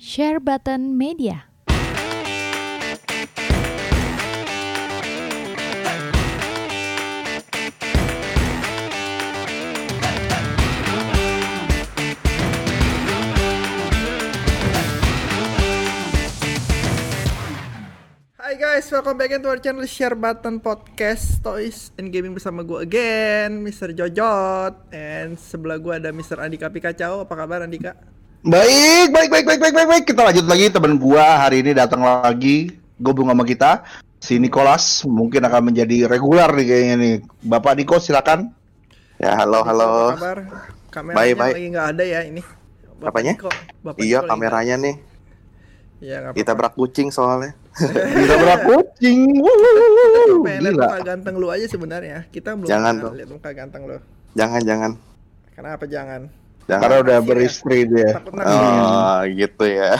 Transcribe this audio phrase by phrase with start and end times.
[0.00, 1.44] Share Button Media.
[18.40, 22.80] Hai guys, welcome back to our channel Share Button Podcast Toys and Gaming bersama gue
[22.80, 23.92] again, Mr.
[23.92, 26.40] Jojot And sebelah gue ada Mr.
[26.40, 28.19] Andika Pikacau, apa kabar Andika?
[28.40, 30.04] Baik, baik, baik, baik, baik, baik, baik.
[30.08, 33.84] Kita lanjut lagi teman gua hari ini datang lagi gabung sama kita.
[34.16, 37.14] Si Nicholas mungkin akan menjadi regular nih kayaknya nih.
[37.44, 38.48] Bapak Niko silakan.
[39.20, 40.16] Ya, halo, halo.
[40.16, 40.38] Apa kabar?
[40.88, 41.54] Kameranya Baik, baik.
[41.54, 42.40] lagi nggak ada ya ini
[42.96, 43.32] Bapak Apanya?
[43.36, 43.50] Niko,
[43.84, 44.94] Bapak Iya, Niko lagi kameranya nih.
[46.00, 47.52] Iya, Kita berak kucing soalnya.
[48.24, 49.18] Kita berak kucing.
[49.36, 50.86] Wuh, pengen lihat Gila.
[50.88, 54.00] muka ganteng lu aja sebenarnya Kita belum Jangan lihat muka ganteng lu
[54.32, 54.90] Jangan, jangan.
[55.52, 56.39] Kenapa jangan?
[56.70, 56.82] Jangan.
[56.86, 57.30] Karena udah Naksir ya?
[57.34, 58.10] beristri dia.
[58.30, 59.92] Oh, gitu ya.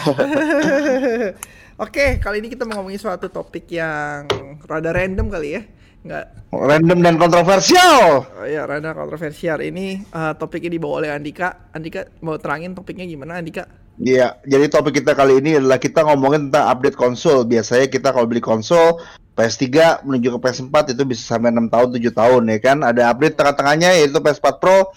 [1.85, 4.31] Oke, kali ini kita mau ngomongin suatu topik yang
[4.69, 5.63] rada random kali ya
[6.01, 8.25] Nggak Random dan kontroversial.
[8.25, 11.71] Oh iya, rada kontroversial ini eh, topiknya dibawa oleh Andika.
[11.77, 13.69] Andika mau terangin topiknya gimana Andika?
[14.01, 17.45] Iya, jadi topik kita kali ini adalah kita ngomongin tentang update konsol.
[17.45, 18.97] Biasanya kita kalau beli konsol
[19.37, 22.79] PS3 menuju ke PS4 itu bisa sampai 6 tahun, 7 tahun ya kan.
[22.81, 24.97] Ada update tengah-tengahnya yaitu PS4 Pro.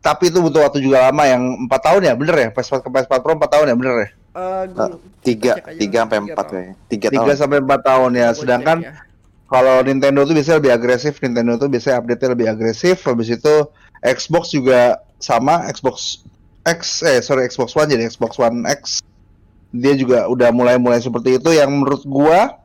[0.00, 2.48] Tapi itu butuh waktu juga lama yang 4 tahun ya, bener ya?
[2.50, 4.08] PS4 ke PS4 Pro 4 tahun ya, bener ya?
[4.32, 4.88] Eh, Eh,
[5.22, 6.74] Tiga, tiga sampai tiga empat kayaknya.
[6.88, 7.36] Tiga 3 tahun.
[7.36, 8.28] sampai 4 tahun ya.
[8.32, 8.92] Sedangkan ya.
[9.44, 12.96] kalau Nintendo tuh biasanya lebih agresif, Nintendo tuh biasanya update-nya lebih agresif.
[13.04, 13.54] Habis itu
[14.00, 14.80] Xbox juga
[15.18, 16.24] sama, Xbox
[16.62, 19.02] X eh sorry Xbox One jadi Xbox One X.
[19.68, 22.56] Dia juga udah mulai-mulai seperti itu yang menurut gua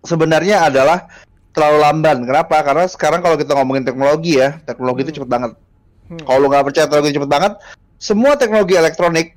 [0.00, 1.08] sebenarnya adalah
[1.50, 2.18] terlalu lamban.
[2.22, 2.60] Kenapa?
[2.60, 5.18] Karena sekarang kalau kita ngomongin teknologi ya, teknologi itu Hmm.
[5.22, 5.52] cepet banget.
[6.10, 6.20] Hmm.
[6.20, 7.52] Kalau lu nggak percaya teknologi cepet banget,
[7.96, 9.36] semua teknologi elektronik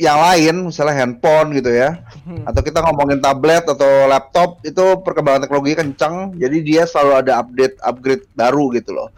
[0.00, 2.44] yang lain, misalnya handphone gitu ya, Hmm.
[2.46, 7.74] atau kita ngomongin tablet atau laptop itu perkembangan teknologi kencang jadi dia selalu ada update
[7.80, 9.08] upgrade baru gitu loh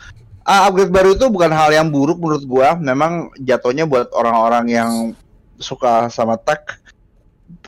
[0.47, 4.91] ah, upgrade baru itu bukan hal yang buruk menurut gua memang jatuhnya buat orang-orang yang
[5.59, 6.62] suka sama tech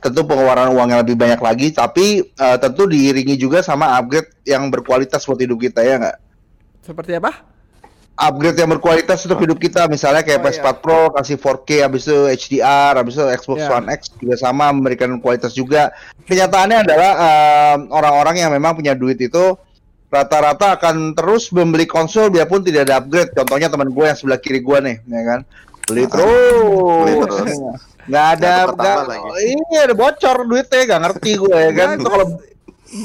[0.01, 4.71] tentu pengeluaran uang yang lebih banyak lagi tapi eh, tentu diiringi juga sama upgrade yang
[4.73, 6.19] berkualitas buat hidup kita ya nggak
[6.81, 7.54] Seperti apa?
[8.15, 9.91] Upgrade yang berkualitas untuk hidup kita.
[9.91, 13.71] Misalnya kayak Oh, PS4 Pro kasih 4K habis itu HDR habis itu Xbox Ya.
[13.75, 15.91] One X juga sama memberikan kualitas juga.
[16.25, 19.59] Kenyataannya adalah em, orang-orang yang memang punya duit itu
[20.15, 23.35] rata-rata akan terus membeli konsol biarpun tidak ada upgrade.
[23.35, 25.41] Contohnya teman gue yang sebelah kiri gue nih ya kan?
[25.91, 26.63] Beli terus.
[27.03, 27.59] Beli terus.
[28.05, 28.97] nggak ada Nggak
[29.49, 31.89] ini ada bocor duitnya nggak ngerti gue ya kan?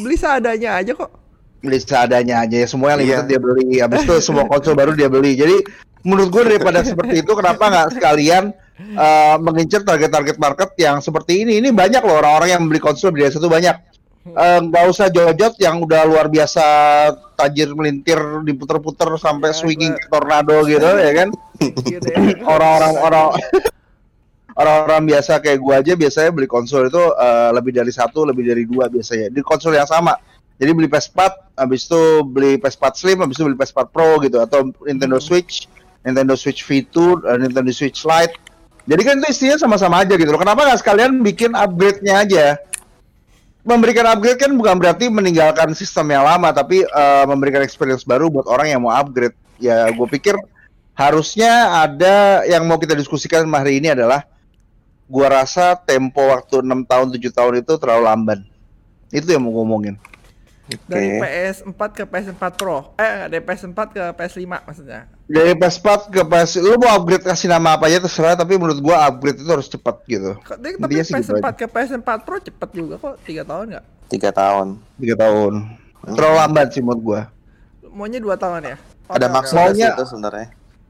[0.06, 1.19] Beli seadanya aja kok.
[1.60, 3.30] Beli seadanya aja ya semua yang limited Iya.
[3.30, 3.68] dia beli.
[3.78, 5.34] Habis itu semua konsol baru dia beli.
[5.34, 5.60] Jadi
[6.02, 8.44] menurut gue daripada seperti itu kenapa nggak sekalian
[8.80, 11.60] eh, mengincar target-target market yang seperti ini?
[11.60, 13.76] Ini banyak loh orang-orang yang beli konsol di desa itu banyak.
[14.26, 16.64] Eh, nggak usah jojot yang udah luar biasa
[17.36, 21.30] tajir melintir diputer-puter sampai Ya, swinging gua- ke tornado gitu ya kan?
[21.82, 22.20] Gitu ya.
[22.42, 23.26] orang-orang orang
[24.54, 28.64] orang-orang biasa kayak gua aja biasanya beli konsol itu eh, lebih dari satu lebih dari
[28.64, 29.28] dua biasanya.
[29.28, 30.14] Di konsol yang sama
[30.60, 34.68] jadi beli PS4 habis itu beli PS4 Slim habis itu beli PS4 Pro gitu atau
[34.84, 35.24] Nintendo Hmm.
[35.24, 35.72] Switch
[36.04, 38.36] Nintendo Switch V2 eh, Nintendo Switch Lite.
[38.90, 40.40] Jadi kan itu isinya sama-sama aja gitu loh.
[40.40, 42.46] Kenapa nggak sekalian bikin upgrade-nya aja?
[43.64, 48.48] Memberikan upgrade kan bukan berarti meninggalkan sistem yang lama tapi eh, memberikan experience baru buat
[48.48, 49.36] orang yang mau upgrade.
[49.60, 50.36] Ya gue pikir
[50.96, 54.24] harusnya ada yang mau kita diskusikan hari ini adalah
[55.08, 58.40] gua rasa tempo waktu 6 tahun 7 tahun itu terlalu lamban.
[59.12, 60.00] Itu yang mau ngomongin
[60.86, 61.20] Dari Oke.
[61.20, 62.94] PS4 ke PS4 Pro.
[62.96, 65.02] Eh, dari PS4 ke PS5 maksudnya.
[65.26, 69.06] dari PS4 ke PS lu mau upgrade kasih nama apa aja terserah tapi menurut gua
[69.06, 71.54] upgrade itu harus cepat gitu Kok- Tapi, gitu PS4 aja.
[71.54, 73.86] ke PS4 Pro cepet juga kok, 3 tahun nggak?
[74.10, 74.68] Tiga tahun.
[74.98, 75.54] tiga tahun
[76.10, 77.22] terlalu lambat sih menurut gua
[77.88, 78.76] Maunya 2 tahun ya?
[79.06, 80.48] Oke, Ada maksudnya Maunya- itu sebenarnya.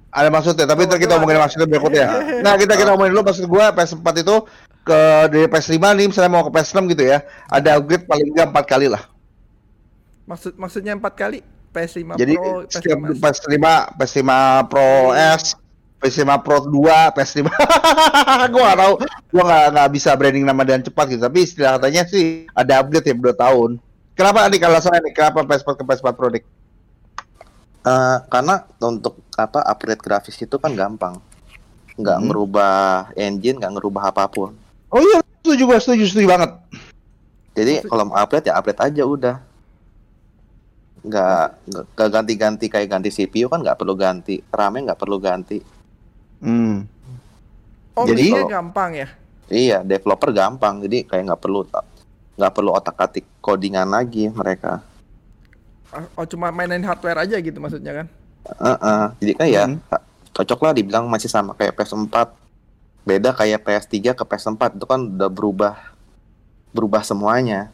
[0.10, 2.06] ada maksudnya tapi Oh, kita ngomongin maksudnya berikutnya
[2.40, 4.36] nah kita kita ngomongin dulu maksud gua PS4 itu
[4.82, 8.66] ke dari PS5 nih misalnya mau ke PS6 gitu ya ada upgrade paling enggak empat
[8.66, 9.04] kali lah
[10.30, 11.42] Maksud maksudnya 4 kali
[11.74, 13.66] PS5 Jadi Pro, setiap PS5 PS5,
[13.98, 14.32] PS5
[14.70, 15.44] Pro S,
[15.98, 17.40] PS5 Pro 2, PS5
[18.54, 18.94] gua nggak tahu,
[19.34, 21.22] gua nggak nggak bisa branding nama dan cepat gitu.
[21.26, 23.82] Tapi istilah katanya sih ada upgrade ya dua tahun.
[24.14, 26.46] Kenapa nih alasannya nih kenapa PS4 ke PS4 Pro dik?
[27.80, 31.18] Eh, karena untuk apa upgrade grafis itu kan gampang.
[31.98, 32.26] Nggak Hmm.
[32.30, 32.78] ngerubah
[33.18, 34.54] engine, nggak ngerubah apa pun.
[34.94, 36.52] Oh iya, setuju setuju, setuju banget.
[37.58, 39.36] Jadi kalau mau upgrade ya upgrade aja udah.
[41.00, 41.46] Nggak
[41.96, 45.60] nggak ganti-ganti kayak ganti CPU kan nggak perlu ganti, RAM-nya nggak perlu ganti.
[46.44, 46.84] Hmm.
[47.96, 49.08] Oh, Jadi- belinya gampang ya?
[49.50, 51.66] Iya, developer gampang, jadi kayak nggak perlu
[52.38, 54.80] nggak perlu otak atik codingan lagi mereka.
[56.14, 58.08] Oh cuma mainin hardware aja gitu maksudnya kan?
[58.62, 59.80] Heeh, jadi kan ya Hmm.
[60.38, 62.30] cocok lah dibilang masih sama kayak PS4.
[63.04, 65.76] Beda kayak PS3 ke PS4 itu kan udah berubah
[66.70, 67.74] berubah semuanya.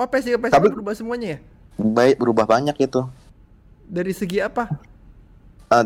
[0.00, 1.38] Oh Iya, PS3 PS4 Tapi- berubah semuanya ya?
[1.76, 3.04] Baik berubah banyak itu.
[3.84, 4.64] Dari segi apa?
[5.68, 5.84] Eh,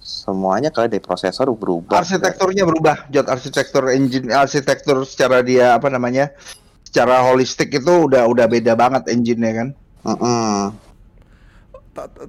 [0.00, 2.00] semuanya kalau dari prosesor berubah.
[2.00, 3.04] arsitekturnya berubah.
[3.12, 6.32] Jod arsitektur engine, arsitektur secara dia apa namanya?
[6.88, 9.68] Secara holistik itu udah udah beda banget engine-nya kan.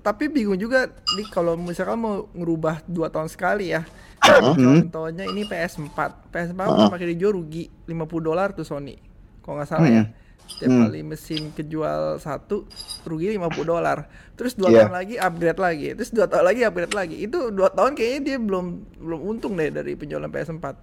[0.03, 3.88] Tapi bingung juga nih kalau misalkan mau ngerubah dua tahun sekali ya.
[4.19, 5.95] Contohnya ini PS4.
[6.33, 6.88] PS4 Heeh.
[6.91, 8.97] makin dijual rugi 50 dolar tuh Sony.
[9.45, 10.03] Kalau nggak salah ya.
[10.45, 10.81] Setiap Hmm.
[10.88, 12.63] kali mesin kejual satu
[13.03, 14.06] rugi 50 dolar.
[14.33, 14.77] Terus dua Iya.
[14.81, 15.88] tahun lagi upgrade lagi.
[15.94, 17.15] Terus dua tahun lagi upgrade lagi.
[17.19, 18.65] Itu dua tahun kayaknya dia belum
[18.95, 20.75] belum untung deh dari penjualan PS4.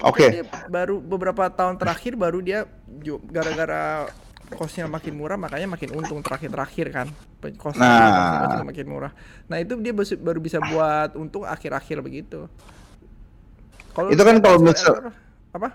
[0.00, 0.26] Oke.
[0.30, 2.64] Dia baru beberapa tahun terakhir baru dia
[3.26, 4.08] gara-gara
[4.50, 7.06] kosnya makin murah makanya makin untung terakhir-terakhir kan
[7.54, 8.42] kosnya Nah.
[8.42, 9.12] makin, makin murah
[9.46, 12.50] nah itu dia baru bisa buat untung akhir-akhir begitu
[13.92, 15.14] kalau Itu kan kalau PS4 misal-
[15.50, 15.68] apa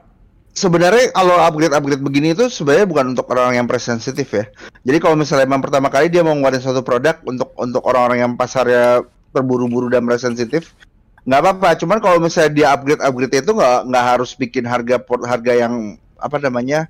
[0.56, 4.48] Sebenarnya kalau upgrade-upgrade begini itu sebenarnya bukan untuk orang yang price sensitif ya.
[4.88, 8.32] Jadi kalau misalnya memang pertama kali dia mau ngeluarin suatu produk untuk untuk orang-orang yang
[8.40, 9.04] pasarnya
[9.36, 10.72] terburu-buru dan price sensitif,
[11.28, 11.70] nggak apa-apa.
[11.76, 14.96] Cuman kalau misalnya dia upgrade upgrade itu nggak nggak harus bikin harga
[15.28, 16.88] harga yang apa namanya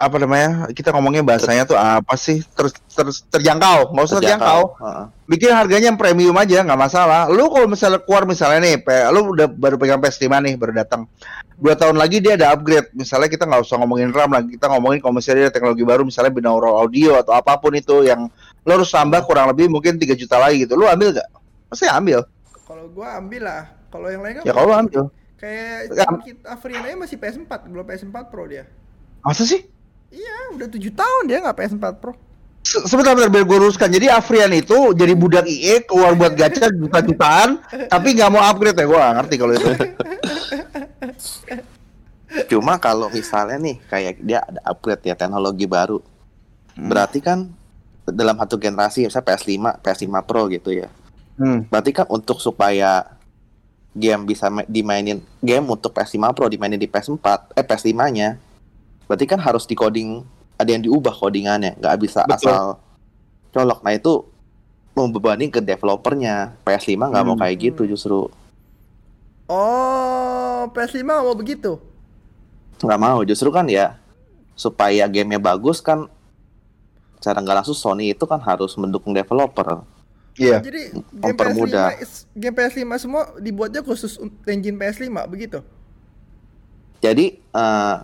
[0.00, 5.04] apa namanya kita ngomongnya bahasanya tuh apa sih ter, ter- terjangkau nggak usah terjangkau Heeh.
[5.28, 7.28] bikin harganya yang premium aja nggak masalah.
[7.28, 11.04] Lu kalau misalnya keluar misalnya nih, P- lu udah baru pegang PS5 nih, baru datang.
[11.54, 12.88] Dua tahun lagi dia ada upgrade.
[12.90, 16.32] Misalnya kita nggak usah ngomongin RAM lagi, kita ngomongin kalau misalnya ada teknologi baru, misalnya
[16.32, 18.26] binaural audio atau apa pun itu yang
[18.64, 20.74] lu harus tambah kurang lebih mungkin 3 juta lagi gitu.
[20.74, 21.28] Lu ambil nggak?
[21.68, 22.24] Pasti ambil.
[22.64, 25.02] kalau gua ambil lah kalau yang lain Ya kalau lu ambil.
[25.36, 26.06] kayak Ya.
[26.22, 28.64] kita Afrian aja masih PS4 belum PS4 Pro dia
[29.20, 29.68] Masa sih?
[30.10, 32.12] Iya udah tujuh tahun dia nggak PS4 Pro
[32.60, 33.88] Se- Sebentar, bentar, biar gue luruskan.
[33.88, 37.56] Jadi Afrian itu jadi budak IE keluar buat gacha juta-jutaan,
[37.88, 38.84] tapi nggak mau upgrade ya.
[38.84, 39.68] Gue nggak ngerti kalau itu.
[42.46, 45.98] Cuma kalau misalnya nih kayak dia ada upgrade ya teknologi baru.
[46.76, 47.50] Berarti kan
[48.06, 50.88] dalam satu generasi misalnya PS5, PS5 Pro gitu ya.
[51.40, 51.66] Hmm.
[51.66, 53.08] Berarti kan untuk supaya
[53.90, 58.36] game bisa ma- dimainin game untuk PS5 Pro dimainin di PS4 eh PS5-nya.
[59.10, 60.22] Berarti kan harus di coding
[60.54, 62.46] ada yang diubah codingannya, nggak bisa Betul.
[62.46, 62.62] asal
[63.50, 63.82] colok.
[63.82, 64.22] Nah itu
[64.92, 66.54] membebani ke developernya.
[66.62, 67.42] PS5 nggak mau Hmm.
[67.42, 68.30] kayak gitu justru
[69.46, 71.72] oh PS5 nggak mau begitu
[72.80, 73.98] nggak mau justru kan ya
[74.54, 76.06] supaya gamenya bagus kan
[77.18, 79.82] cara nggak langsung Sony itu kan harus mendukung developer
[80.38, 80.62] Iya.
[80.62, 81.90] Jadi game Mempermudah.
[81.92, 84.16] PS5 is- game PS5 semua dibuatnya khusus
[84.46, 85.60] engine PS5 begitu.
[87.00, 87.96] jadi eh,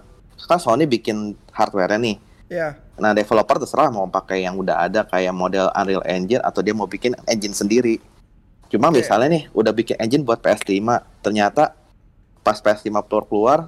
[0.46, 1.16] kan Sony bikin
[1.50, 2.16] hardware nih
[2.46, 2.78] Ya.
[2.94, 6.86] nah developer terserah mau pakai yang udah ada kayak model Unreal Engine atau dia mau
[6.86, 7.98] bikin engine sendiri
[8.66, 9.02] cuma Oke.
[9.02, 10.78] misalnya nih udah bikin engine buat PS5
[11.20, 11.74] ternyata
[12.40, 13.66] pas PS5 Pro keluar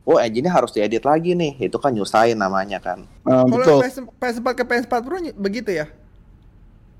[0.00, 3.82] oh engine-nya harus diedit lagi nih itu kan nyusahin namanya kan Eh, Kalau.
[3.82, 5.86] PS, PS4 ke PS4 Pro begitu ya?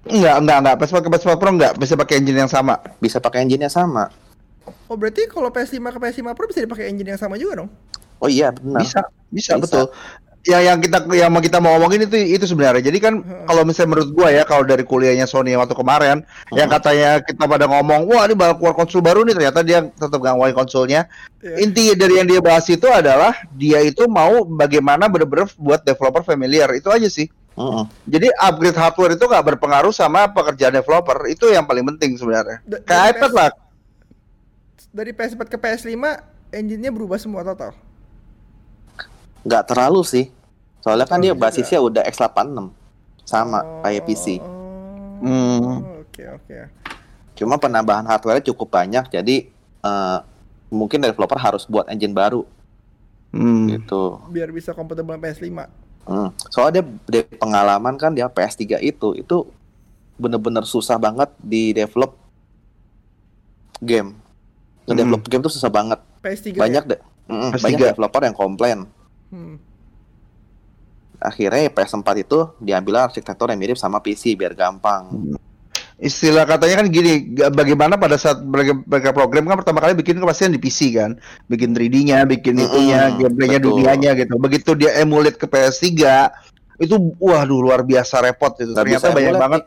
[0.02, 0.74] Enggak, enggak, enggak.
[0.78, 2.74] PS4 ke PS4 Pro enggak bisa pakai engine yang sama.
[2.98, 4.10] bisa pakai engine-nya sama
[4.86, 7.70] Oh berarti kalau PS5 ke PS5 Pro bisa dipakai engine yang sama juga dong?
[8.20, 9.62] Oh iya benar Bisa, bisa, Bisa.
[9.62, 9.86] betul.
[10.40, 12.80] Ya yang kita yang mau kita mau ngomongin itu itu sebenarnya.
[12.80, 13.44] Jadi kan Heeh.
[13.44, 16.80] kalau misalnya menurut gua ya kalau dari kuliahnya Sony waktu kemarin yang Heeh.
[16.80, 20.32] katanya kita pada ngomong, wah ini bakal keluar konsol baru nih ternyata dia tetap nggak
[20.32, 21.12] ngeluarin konsolnya.
[21.44, 21.60] Iya.
[21.60, 26.72] Inti dari yang dia bahas itu adalah dia itu mau bagaimana bener-bener buat developer familiar.
[26.72, 27.28] Itu aja sih.
[27.60, 27.84] Mm-mm.
[28.08, 31.20] Jadi upgrade hardware itu nggak berpengaruh sama pekerjaan developer.
[31.28, 32.64] Itu yang paling penting sebenarnya.
[32.64, 33.50] Da- Kayak iPad PS lah.
[34.88, 36.00] Dari PS4 ke PS5
[36.50, 37.76] engine-nya berubah semua total.
[39.42, 40.26] Nggak terlalu sih
[40.78, 41.46] soalnya kan dia Terlalu juga.
[41.48, 42.72] basisnya udah X86
[43.22, 44.58] sama Oh, kayak PC oh,
[45.20, 45.84] Hmm.
[46.00, 46.58] Oke oke.
[47.34, 49.36] cuma penambahan hardware cukup banyak jadi
[49.80, 50.18] eh,
[50.68, 52.44] mungkin developer harus buat engine baru
[53.30, 53.70] Hmm.
[53.70, 55.46] gitu Biar bisa kompatibel dengan PS5.
[56.02, 56.28] Hmm.
[56.48, 59.36] soalnya dia, dia pengalaman kan dia PS3 itu itu
[60.16, 62.16] bener-bener susah banget di develop
[63.78, 64.16] game
[64.84, 66.90] ngedevelop game tuh susah banget PS3 banyak ya?
[66.90, 67.62] deh Mm, PS3.
[67.62, 68.78] banyak developer yang komplain
[69.30, 69.56] Hmm.
[71.20, 75.36] akhirnya PS4 itu diambil arsitektur yang mirip sama PC biar gampang
[76.00, 80.16] istilah katanya kan gini, ga- bagaimana pada saat mereka, mereka program kan pertama kali bikin
[80.16, 83.68] kepastian di PC kan, bikin 3D-nya, bikin Mm-mm, itunya, gameplaynya betul.
[83.76, 84.34] dunianya gitu.
[84.40, 85.92] Begitu dia emulate ke PS3,
[86.80, 88.72] itu waduh luar biasa repot itu.
[88.72, 89.62] Ternyata bisa banyak emulate, banget.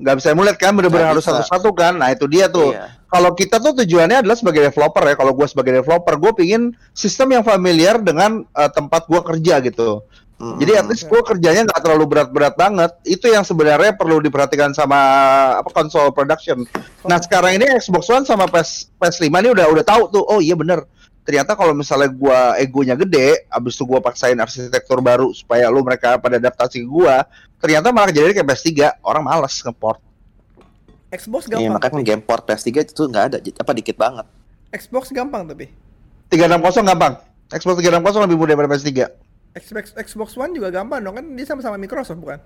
[0.00, 2.00] Nggak bisa emulate kan bener-bener harus satu-satu kan.
[2.00, 2.72] Nah itu dia tuh.
[2.72, 2.98] Iya.
[3.10, 5.14] kalau kita tuh tujuannya adalah sebagai developer ya.
[5.18, 6.62] Kalau gue sebagai developer gue pingin
[6.94, 10.06] sistem yang familiar dengan eh, tempat gue kerja gitu.
[10.40, 10.56] Mm-mm.
[10.56, 12.96] jadi at least gue kerjanya nggak terlalu berat-berat banget.
[13.04, 14.96] Itu yang sebenarnya perlu diperhatikan sama
[15.60, 16.64] apa konsol production.
[17.04, 20.56] Nah sekarang ini Xbox One sama PS PS5 ini udah udah tahu tuh oh iya
[20.56, 20.88] bener
[21.20, 26.16] ternyata kalau misalnya gua egonya gede abis itu gua paksain arsitektur baru supaya lu mereka
[26.16, 27.24] pada adaptasi ke gua
[27.60, 28.70] ternyata malah jadi kayak PS3
[29.04, 30.00] orang males ngeport
[31.10, 31.74] Xbox Iya, gampang.
[31.74, 34.26] makanya kan game port PS3 itu nggak ada, apa dikit banget.
[34.70, 35.66] Xbox gampang tapi.
[36.30, 37.18] 360 gampang
[37.50, 38.90] Xbox 360 lebih mudah daripada PS3
[39.58, 42.38] Xbox Xbox One juga gampang dong kan dia sama-sama Microsoft bukan?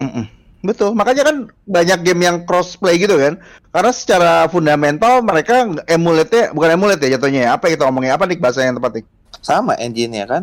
[0.00, 0.24] Mm-mm.
[0.60, 3.40] Betul, makanya kan banyak game yang crossplay gitu kan.
[3.72, 7.50] Karena secara fundamental mereka emulate-nya bukan emulate ya jatuhnya ya.
[7.56, 9.04] Apa kita ngomongin apa nih bahasa yang tepat nih?
[9.40, 10.42] Sama engine-nya kan?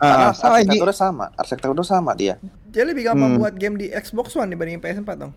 [0.00, 2.40] Karena Ah, sama arsitekturnya sama, arsitekturnya sama dia.
[2.72, 3.40] Jadi lebih gampang Hmm.
[3.44, 5.32] buat game di Xbox One dibanding PS4 dong.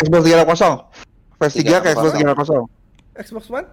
[0.00, 0.88] Xbox 360.
[1.36, 2.64] PS3 ke Xbox 360.
[3.12, 3.68] Xbox One?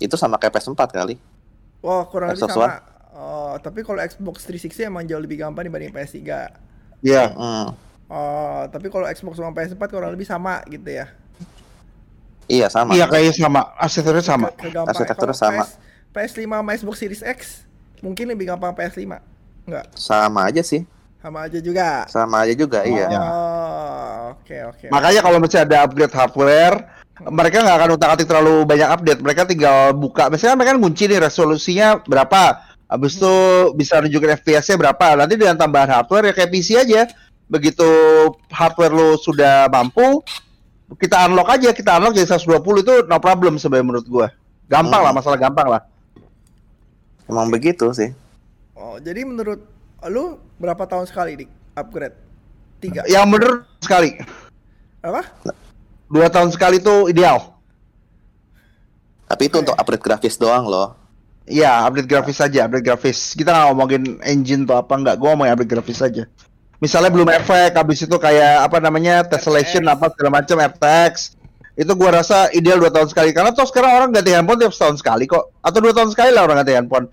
[0.00, 1.20] Itu sama kayak PS4 kali.
[1.84, 2.64] Wah, kurang lebih Xbox sama.
[2.64, 2.76] One?
[3.12, 6.48] Oh, tapi kalau Xbox 360 emang jauh lebih gampang dibanding PS3.
[7.04, 7.36] Iya.
[7.36, 7.91] Mm.
[8.12, 11.08] Oh, tapi kalau Xbox sama PS4 kurang lebih sama gitu ya.
[12.44, 12.92] Iya sama.
[12.92, 14.48] Iya kayaknya sama, arsitekturnya sama.
[14.84, 15.64] Arsitekturnya sama.
[16.12, 17.38] PS, PS5 sama Xbox Series X
[18.04, 19.16] mungkin lebih gampang PS5.
[19.64, 20.84] Enggak, Sama aja sih.
[21.22, 22.02] sama aja juga.
[22.10, 23.06] Sama aja juga, iya.
[23.14, 24.86] Oh, oke oke.
[24.90, 26.76] Makanya kalau misalnya ada upgrade hardware,
[27.30, 29.20] mereka nggak akan utak-atik terlalu banyak update.
[29.22, 30.26] Mereka tinggal buka.
[30.26, 32.66] Misalnya mereka kunci nih resolusinya berapa.
[32.90, 33.34] Habis itu
[33.78, 35.14] bisa nunjukin FPS-nya berapa.
[35.14, 37.06] Nanti dengan tambahan hardware ya kayak PC aja.
[37.52, 37.84] Begitu
[38.48, 40.24] hardware lo sudah mampu,
[40.96, 41.68] kita unlock aja.
[41.76, 44.26] Kita unlock jadi 120 itu no problem sebenarnya menurut gua.
[44.72, 45.20] Gampang lah, Hmm.
[45.20, 45.82] masalah gampang lah.
[47.28, 48.16] Emang begitu sih.
[48.72, 49.60] Oh, jadi menurut
[50.08, 52.16] lu berapa tahun sekali di upgrade?
[52.80, 53.04] Tiga.
[53.04, 54.10] Yang bener sekali.
[55.04, 55.22] Apa?
[56.08, 57.52] Dua tahun sekali itu ideal.
[59.28, 59.64] Tapi itu Oke.
[59.68, 60.96] untuk upgrade grafis doang loh.
[61.42, 63.34] Iya, update grafis saja, update grafis.
[63.34, 66.24] Kita nggak ngomongin engine tuh apa nggak, gua ngomongin update grafis saja.
[66.82, 71.38] Misalnya belum efek, habis itu kayak apa namanya tessellation apa segala macam RTX.
[71.78, 74.98] Itu gua rasa ideal dua tahun sekali karena toh sekarang orang ganti handphone tiap setahun
[74.98, 77.06] sekali kok, atau dua tahun sekali lah orang ganti handphone.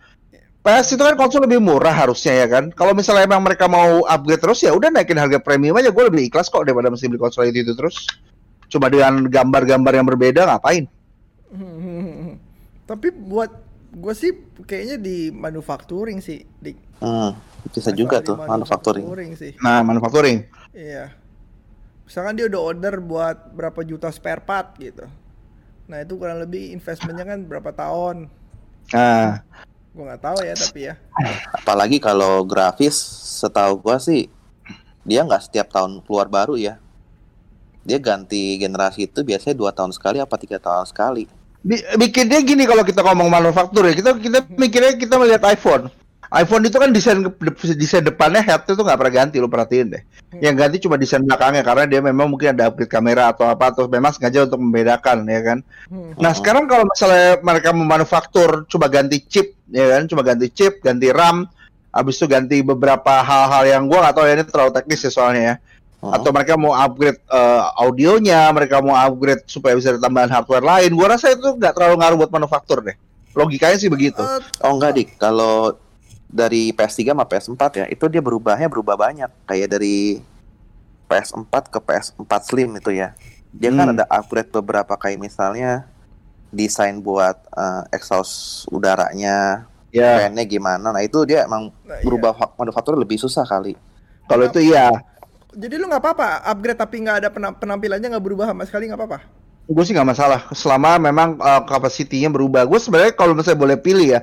[0.59, 2.73] PS itu kan konsol lebih murah harusnya ya kan.
[2.73, 5.93] Kalau misalnya emang mereka mau upgrade terus ya udah naikin harga premium aja.
[5.93, 8.09] Gue lebih ikhlas kok daripada mesti beli konsol itu, itu terus.
[8.67, 10.83] Cuma dengan gambar-gambar yang berbeda ngapain?
[12.89, 13.53] Tapi buat
[13.89, 14.35] gue sih
[14.67, 17.31] kayaknya di manufacturing sih, di Hmm,
[17.71, 19.35] bisa juga tuh manufacturing.
[19.35, 19.55] sih.
[19.63, 20.47] Nah, manufacturing.
[20.75, 21.15] Iya.
[22.09, 25.05] Misalkan dia udah order buat berapa juta spare part gitu.
[25.89, 28.29] Nah itu kurang lebih investmentnya kan berapa tahun?
[28.93, 29.45] Nah,
[29.89, 30.93] Gue nggak tahu ya tapi ya.
[31.53, 32.93] Apalagi kalau grafis,
[33.41, 34.29] setahu gua sih
[35.01, 36.77] dia nggak setiap tahun keluar baru ya.
[37.85, 41.25] Dia ganti generasi itu biasanya dua tahun sekali apa tiga tahun sekali.
[41.61, 45.91] Bi- bikinnya gini kalau kita ngomong manufaktur ya kita kita mikirnya kita melihat iPhone
[46.31, 47.33] iPhone itu kan desain de-
[47.73, 50.01] desain depannya head itu nggak pernah ganti lo perhatiin deh
[50.37, 53.85] yang ganti cuma desain belakangnya karena dia memang mungkin ada upgrade kamera atau apa atau
[53.85, 55.57] memang sengaja untuk membedakan ya kan
[55.89, 56.13] Hmm.
[56.15, 56.37] nah Mhm.
[56.37, 61.49] sekarang kalau misalnya mereka memanufaktur coba ganti chip ya kan cuma ganti chip ganti RAM
[61.89, 65.43] habis itu ganti beberapa hal-hal yang gua nggak tahu ya ini terlalu teknis ya soalnya
[65.43, 65.55] ya
[65.99, 66.15] Hmm.
[66.15, 70.95] atau mereka mau upgrade eh, audionya, mereka mau upgrade supaya bisa ada tambahan hardware lain.
[70.95, 72.95] Gua rasa itu nggak terlalu ngaruh buat manufaktur deh.
[73.35, 74.23] Logikanya sih begitu.
[74.23, 75.75] Eh, Oh enggak dik, kalau
[76.29, 79.29] dari PS3 sama PS4 ya, itu dia berubahnya berubah banyak.
[79.43, 80.21] Kayak dari
[81.05, 83.17] PS4 ke PS4 Slim itu ya.
[83.49, 83.93] Dia kan Hmm.
[83.97, 85.89] ada upgrade beberapa kayak misalnya
[86.49, 90.93] desain buat eh, exhaust udaranya, Ya, fan-nya gimana.
[90.93, 92.05] Nah itu dia emang nah, iya.
[92.05, 93.73] berubah fa- manufaktur lebih susah kali.
[94.29, 94.93] kalau itu iya.
[95.49, 99.01] Jadi lu nggak apa-apa upgrade tapi nggak ada penam- penampilannya nggak berubah sama sekali nggak
[99.01, 99.19] apa-apa.
[99.65, 100.45] Gue sih nggak masalah.
[100.53, 102.69] Selama memang uh, kapasitinya berubah.
[102.69, 104.21] Gue sebenarnya kalau misalnya boleh pilih ya,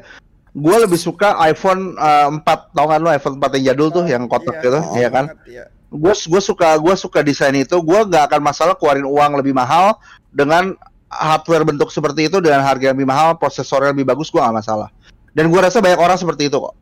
[0.56, 4.24] gue lebih suka iPhone uh, 4 tau kan lo iPhone 4 yang jadul tuh, yang
[4.24, 5.24] kotak Iya, gitu, Oh, ya kan?
[5.28, 5.64] banget, iya.
[5.92, 7.76] Gue gue suka gue suka desain itu.
[7.84, 10.00] Gue nggak akan masalah keluarin uang lebih mahal
[10.32, 10.72] dengan
[11.06, 14.32] hardware bentuk seperti itu dengan harga yang lebih mahal, prosesornya lebih bagus.
[14.32, 14.88] Gue nggak masalah.
[15.36, 16.74] Dan gue rasa banyak orang seperti itu kok.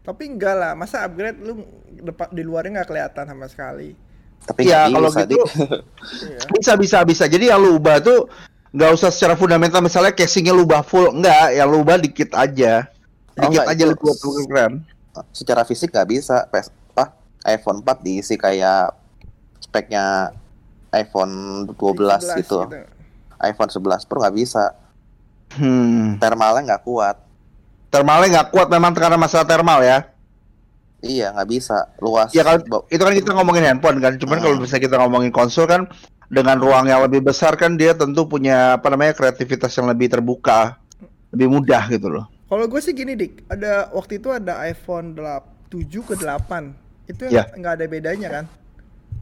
[0.00, 1.64] Tapi enggak lah, masa upgrade lu
[2.04, 3.96] depan di luarnya nggak kelihatan sama sekali.
[4.44, 5.36] Tapi nggak kalau gitu.
[5.40, 6.38] Iya.
[6.52, 7.24] bisa bisa bisa.
[7.28, 8.28] Jadi yang lu ubah tuh
[8.70, 11.52] nggak usah secara fundamental misalnya casingnya lu ubah full, enggak.
[11.52, 12.86] Yang lu ubah dikit aja,
[13.36, 14.72] Oh, dikit enggak, aja lu buat keren.
[15.30, 17.12] secara fisik nggak bisa PS apa
[17.44, 18.94] iPhone 4 diisi kayak
[19.60, 20.30] speknya
[20.90, 22.58] iPhone 12, 11 gitu.
[23.40, 24.70] iPhone 11 Pro nggak bisa
[25.50, 26.14] Hmm.
[26.16, 27.16] thermalnya nggak kuat
[27.90, 30.06] Thermalnya nggak kuat memang karena masalah thermal ya.
[31.00, 32.30] Iya nggak bisa luas.
[32.30, 34.44] Ya kalau itu kan kita ngomongin handphone kan, cuman Hmm.
[34.46, 35.90] kalau misalnya kita ngomongin konsol kan
[36.30, 40.78] dengan ruang yang lebih besar kan dia tentu punya apa namanya kreativitas yang lebih terbuka,
[41.34, 42.30] lebih mudah gitu loh.
[42.46, 45.42] Kalau gue sih gini dik, ada waktu itu ada iPhone 7
[46.06, 46.70] ke 8
[47.06, 47.50] itu Ya.
[47.50, 48.44] yang nggak ada bedanya kan?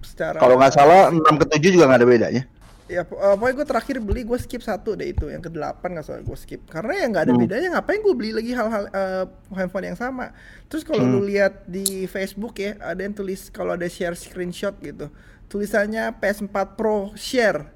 [0.04, 2.42] Secara Kalau nggak salah 6 ke 7 juga nggak ada bedanya.
[2.88, 6.06] Ya, eh, pokoknya gue terakhir beli gue skip satu deh itu yang ke delapan nggak
[6.08, 7.42] salah gue skip karena ya nggak ada Hmm.
[7.44, 10.32] bedanya ngapain gue beli lagi hal-hal eh, handphone yang sama
[10.72, 11.28] terus kalau lu Hmm.
[11.28, 15.12] lihat di Facebook ya ada yang tulis kalau ada share screenshot gitu
[15.48, 17.72] tulisannya PS4 Pro share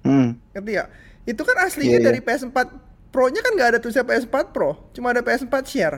[0.00, 0.40] Hmm.
[0.52, 0.84] ngerti ya
[1.24, 2.08] itu kan aslinya Iya, iya.
[2.08, 2.58] dari PS4
[3.10, 5.96] Pro nya kan nggak ada tulisan PS4 Pro cuma ada PS4 share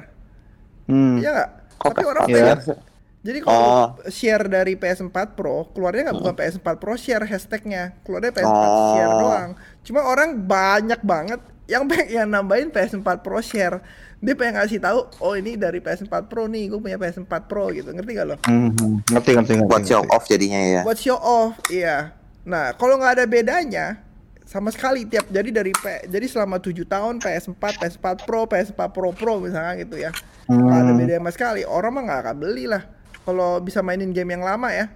[0.86, 1.18] Hmm.
[1.18, 2.34] iya nggak tapi orang Iya.
[2.58, 2.78] pengen
[3.22, 3.86] jadi kalau Oh.
[4.10, 8.98] share dari PS4 Pro, keluarnya nggak bukan PS4 Pro share hashtagnya, keluarnya PS4 Oh.
[8.98, 9.50] share doang.
[9.86, 11.38] Cuma orang banyak banget
[11.70, 13.78] yang pengen yang nambahin PS4 Pro share.
[14.22, 17.90] Dia pengen ngasih tahu, oh ini dari PS4 Pro nih, gue punya PS4 Pro gitu,
[17.90, 18.36] ngerti gak lo?
[18.40, 18.94] Hmm, hmm.
[19.10, 19.66] Ngerti ngerti ngerti.
[19.66, 20.14] buat show ngerti.
[20.14, 20.80] off jadinya ya.
[20.82, 22.14] Buat show off, iya.
[22.42, 23.98] Nah, kalau nggak ada bedanya,
[24.44, 29.10] sama sekali tiap jadi dari P, jadi selama 7 tahun PS4, PS4 Pro, PS4 Pro
[29.10, 30.14] Pro misalnya gitu ya.
[30.44, 30.98] Nggak ada Hmm.
[30.98, 31.62] bedanya sama sekali.
[31.62, 32.82] Orang mah nggak akan beli lah.
[33.22, 34.86] Kalau bisa mainin game yang lama ya,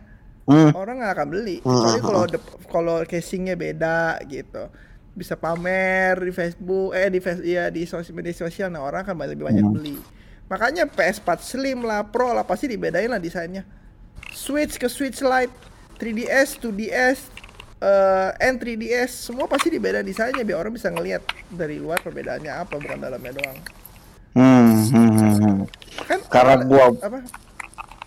[0.45, 0.71] Hmm.
[0.73, 4.71] orang nggak akan beli Hmm, kecuali hmm, kalau dep- kalau casingnya beda gitu
[5.17, 9.17] bisa pamer di Facebook eh di face ya di sosial media sosial nah orang akan
[9.27, 9.73] lebih banyak Hmm.
[9.73, 9.97] beli
[10.47, 13.65] makanya PS4 Slim lah Pro lah pasti dibedain lah desainnya
[14.29, 15.51] Switch ke Switch Lite
[15.97, 17.19] 3DS 2DS
[17.79, 22.75] eh and 3DS semua pasti dibedain desainnya biar orang bisa ngelihat dari luar perbedaannya apa
[22.75, 23.59] bukan dalamnya doang
[24.33, 25.57] Hmm, hmm, hmm, hmm.
[26.05, 27.19] kan Karena orang- gua- apa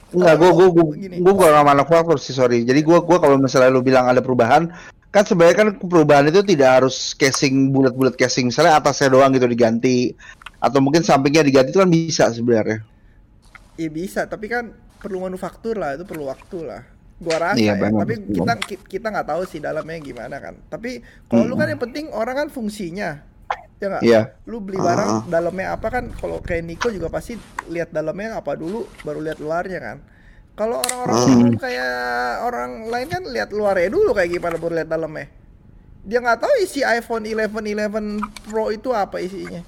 [0.10, 1.18] Enggak, gua gua gua, Gini.
[1.20, 2.62] gua bukan manufaktur sih, sorry.
[2.64, 4.66] Jadi gua gua kalau misalnya lu bilang ada perubahan,
[5.10, 10.14] kan sebenarnya kan perubahan itu tidak harus casing bulat-bulat casing, misalnya atasnya doang gitu diganti
[10.62, 12.80] atau mungkin sampingnya diganti itu kan bisa sebenarnya.
[13.80, 16.84] Iya bisa, tapi kan perlu manufaktur lah, itu perlu waktu lah.
[17.20, 18.36] Gua rasa Iya, ya, tapi betul.
[18.40, 20.56] kita ki- kita nggak tahu sih dalamnya gimana kan.
[20.68, 23.10] Tapi kalau lu kan yang penting orang kan fungsinya,
[23.80, 24.04] ya nggak?
[24.04, 24.22] Iya.
[24.48, 26.04] Lu beli barang dalamnya apa kan?
[26.16, 27.36] Kalau kayak Nico juga pasti
[27.72, 29.98] lihat dalamnya apa dulu, baru lihat luarnya kan.
[30.60, 31.94] Kalau orang-orang umum kayak
[32.44, 35.28] orang lain kan lihat luarnya dulu kayak gimana baru lihat dalamnya.
[36.04, 39.64] Dia nggak tahu isi iPhone 11 11 Pro itu apa isinya,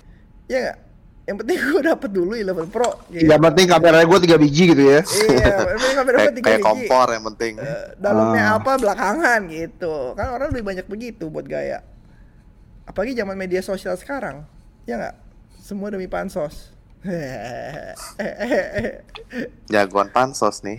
[0.45, 0.77] ya nggak?
[1.21, 2.91] Yang penting gue dapet dulu 11 Pro.
[3.08, 3.23] gitu.
[3.23, 4.99] Yang penting kameranya gua 3 biji gitu ya.
[4.99, 6.67] Iya, memang kamera Kayak, gua tiga kayak biji.
[6.67, 7.54] kompor yang penting.
[7.56, 8.58] Eh, dalamnya Ah.
[8.60, 9.95] apa belakangan gitu.
[10.12, 11.80] Kan orang lebih banyak begitu buat gaya.
[12.84, 14.43] Apalagi zaman media sosial sekarang.
[14.84, 15.15] Ya nggak?
[15.58, 16.70] Semua demi pansos.
[19.73, 20.77] Jagoan pansos nih.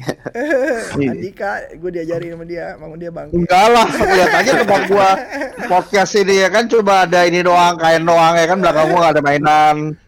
[0.94, 3.34] Andika, gue diajarin sama dia, mau dia bangkit.
[3.34, 5.18] Enggak lah, lihat aja tempat gua
[5.66, 9.18] podcast ini ya kan coba ada ini doang, kain doang ya kan belakang gua gak
[9.18, 9.98] ada mainan.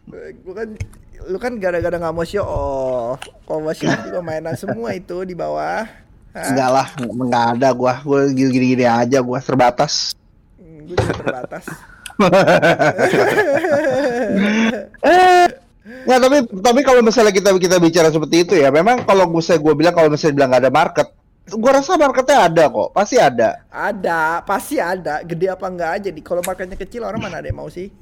[0.46, 0.78] Gue kan
[1.24, 3.18] lu kan gara-gara nggak mau show off.
[3.48, 5.82] Kalau mau show off juga mainan semua itu di bawah.
[6.30, 6.46] Hah?
[6.46, 7.98] Enggak lah, enggak ada gua.
[8.06, 10.14] Gua gini-gini aja gua terbatas.
[10.62, 11.66] Gue juga terbatas.
[15.84, 19.60] Nggak, tapi tapi kalau misalnya kita kita bicara seperti itu ya, memang kalau gue saya
[19.60, 21.08] gue bilang kalau misalnya bilang nggak ada market,
[21.44, 23.60] gue rasa marketnya ada kok, pasti ada.
[23.68, 25.20] Ada, pasti ada.
[25.20, 26.24] Gede apa enggak aja di.
[26.24, 27.92] Kalau marketnya kecil orang mana ada yang mau sih?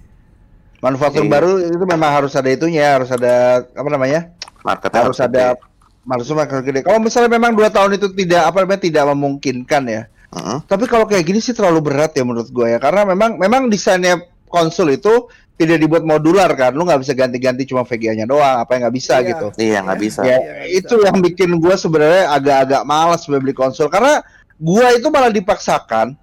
[0.78, 1.30] Manufaktur Iya.
[1.30, 4.30] baru itu memang harus ada itunya, harus ada apa namanya?
[4.62, 5.58] Marketnya harus ada
[6.06, 6.80] harus market gede.
[6.86, 10.02] Kalau misalnya memang dua tahun itu tidak apa namanya tidak memungkinkan ya.
[10.34, 10.58] Heeh.
[10.70, 14.22] Tapi kalau kayak gini sih terlalu berat ya menurut gue ya, karena memang memang desainnya
[14.50, 18.88] konsol itu tidak dibuat modular kan, lu nggak bisa ganti-ganti cuma VGA-nya doang, apa yang
[18.88, 19.28] nggak bisa Iya.
[19.30, 19.46] gitu.
[19.56, 20.20] Iya nggak bisa.
[20.22, 21.06] ya Iya, itu bisa.
[21.06, 24.24] yang bikin gue sebenarnya agak-agak malas beli konsol karena
[24.56, 26.16] gue itu malah dipaksakan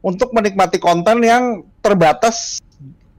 [0.00, 1.42] untuk menikmati konten yang
[1.80, 2.58] terbatas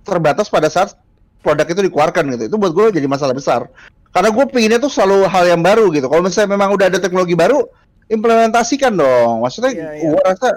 [0.01, 0.97] terbatas pada saat
[1.39, 3.69] produk itu dikeluarkan gitu itu buat gue jadi masalah besar
[4.09, 7.37] karena gue pinginnya tuh selalu hal yang baru gitu kalau misalnya memang udah ada teknologi
[7.37, 7.61] baru
[8.07, 10.09] implementasikan dong maksudnya Iya, iya.
[10.09, 10.49] gue rasa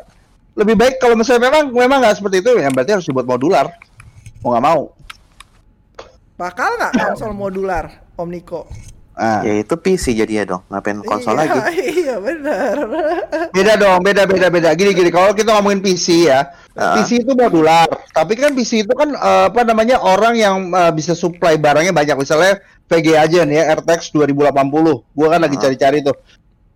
[0.55, 3.67] lebih baik kalau misalnya memang memang nggak seperti itu ya berarti harus dibuat modular
[4.44, 4.83] mau nggak mau
[6.35, 8.66] Bakal nggak konsol modular, Om Niko?
[9.14, 9.46] nah.
[9.46, 10.62] Ya itu PC jadinya dong.
[10.66, 11.59] Ngapain konsol iya, lagi?
[12.02, 12.74] Iya benar.
[13.54, 16.98] beda dong beda beda beda gini gini kalau kita ngomongin PC ya Ah.
[16.98, 21.14] PC itu modular tapi kan PC itu kan eh, apa namanya orang yang eh, bisa
[21.14, 22.59] supply barangnya banyak misalnya
[22.90, 24.50] VG aja nih ya RTX 2080
[25.14, 25.62] gua kan lagi Ah.
[25.62, 26.18] cari-cari tuh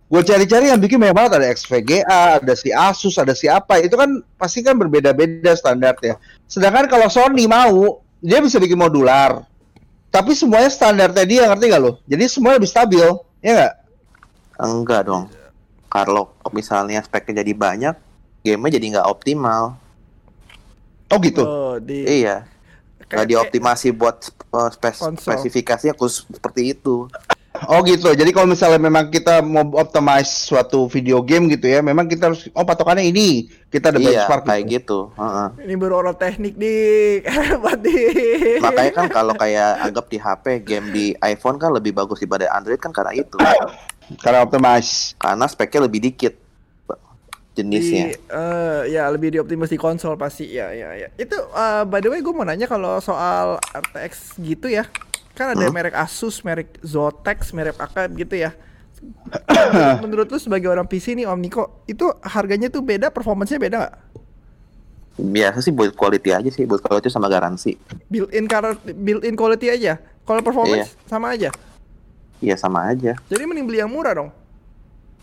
[0.09, 2.01] gue cari-cari yang bikin banyak banget ada XVGA
[2.41, 6.17] ada si Asus ada si apa itu kan pasti kan berbeda-beda standarnya
[6.49, 9.45] sedangkan kalau Sony mau dia bisa bikin modular
[10.09, 13.05] tapi semuanya standarnya dia ngerti gak lo jadi semuanya lebih stabil
[13.39, 13.73] ya nggak
[14.59, 15.31] Enggak dong.
[15.87, 17.95] Kalau misalnya speknya jadi banyak,
[18.43, 19.79] gamenya jadi nggak optimal.
[21.07, 22.43] oh gitu Oh, di Iya.
[23.07, 24.19] Nggak dioptimasi buat
[24.51, 25.31] uh, spes- Konsol.
[25.31, 27.07] spesifikasinya khusus seperti itu.
[27.67, 28.13] Oh gitu.
[28.15, 32.47] Jadi kalau misalnya memang kita mau optimize suatu video game gitu ya, memang kita harus
[32.55, 33.51] oh patokannya ini.
[33.67, 35.11] Kita ada Iya, benchmark kayak gitu.
[35.11, 35.19] gitu.
[35.19, 35.47] Heeh.
[35.67, 38.59] Ini baru orang teknik dik, hebat dik.
[38.63, 42.79] Makanya kan kalau kayak anggap di HP game di iPhone kan lebih bagus daripada Android
[42.79, 43.35] kan karena itu.
[44.23, 45.13] Karena optimize.
[45.19, 46.33] Karena speknya lebih dikit
[47.53, 48.15] jenisnya.
[48.15, 51.07] Di, eh, ya lebih dioptimis di konsol pasti ya ya ya.
[51.19, 54.87] Itu eh, by the way gue mau nanya kalau soal RTX gitu ya.
[55.39, 55.71] Kan ada Hmm?
[55.71, 58.51] merek Asus, merek Zotac, merek apa gitu ya.
[60.03, 63.95] Menurut lu sebagai orang PC nih Om Niko, itu harganya tuh beda, performance-nya beda nggak?
[65.19, 67.79] Biasa sih buat quality aja sih, buat quality sama garansi.
[68.11, 69.95] Built-in color, built-in quality aja.
[70.27, 71.55] Kalau performance sama aja.
[72.43, 73.15] Iya sama aja.
[73.31, 74.29] Jadi mending beli yang murah dong.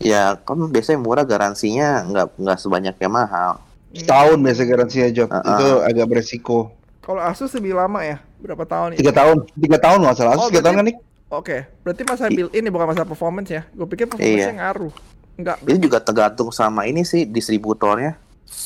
[0.01, 3.61] Ya kan biasanya murah garansinya nggak nggak sebanyak yang mahal.
[3.93, 5.29] Setahun biasa garansinya Jok.
[5.29, 5.49] Uh-uh.
[5.53, 6.59] Itu agak beresiko.
[7.01, 8.17] Kalau Asus lebih lama ya?
[8.37, 10.35] Berapa tahun Tiga tahun, tiga tahun nggak salah.
[10.37, 10.97] Oh, tiga tahun kan nih?
[11.27, 13.61] Oke, berarti masalah built-in ya bukan masalah performance ya.
[13.71, 14.59] Gue pikir performance-nya Iya.
[14.61, 14.93] ngaruh.
[15.35, 15.57] Enggak.
[15.65, 18.15] Itu juga tergantung sama ini sih distributornya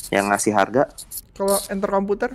[0.08, 0.86] yang ngasih harga.
[1.32, 2.30] Kalau enter komputer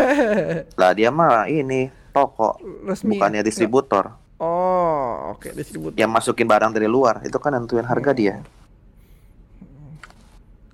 [0.80, 3.14] Lah dia mah ini toko, resmi.
[3.14, 4.10] bukannya distributor.
[4.42, 5.94] Oh, oke distributor.
[5.94, 8.42] Yang masukin barang dari luar itu kan nentuin harga dia.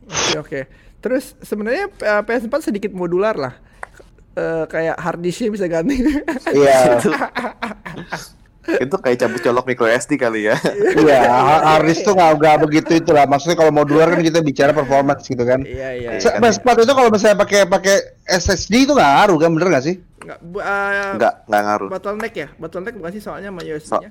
[0.08, 0.60] Oke, oke.
[1.00, 3.54] Terus sebenarnya eh, PS4 sedikit modular lah.
[4.40, 6.00] Eh, kayak hard disknya bisa ganti.
[6.50, 6.96] Iya.
[8.70, 10.54] itu kayak cabut colok micro SD kali ya.
[10.94, 13.26] Iya, ha- harddisk tuh nggak nggak begitu itulah.
[13.26, 15.60] Maksudnya kalau modular kan kita bicara performance gitu kan.
[15.60, 16.08] Iya, iya.
[16.14, 16.38] Iya.
[16.38, 19.96] PS4 itu kalau misalnya pakai pakai SSD itu nggak ngaruh kan, bener nggak sih?
[20.20, 21.88] Enggak, bu- eh, Enggak, enggak ngaruh.
[21.90, 22.48] bottleneck ya?
[22.54, 24.10] Bottleneck bukan sih soalnya sama USB-nya?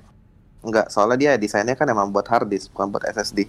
[0.60, 3.48] Enggak, soalnya dia desainnya kan emang buat hard disk, bukan buat SSD.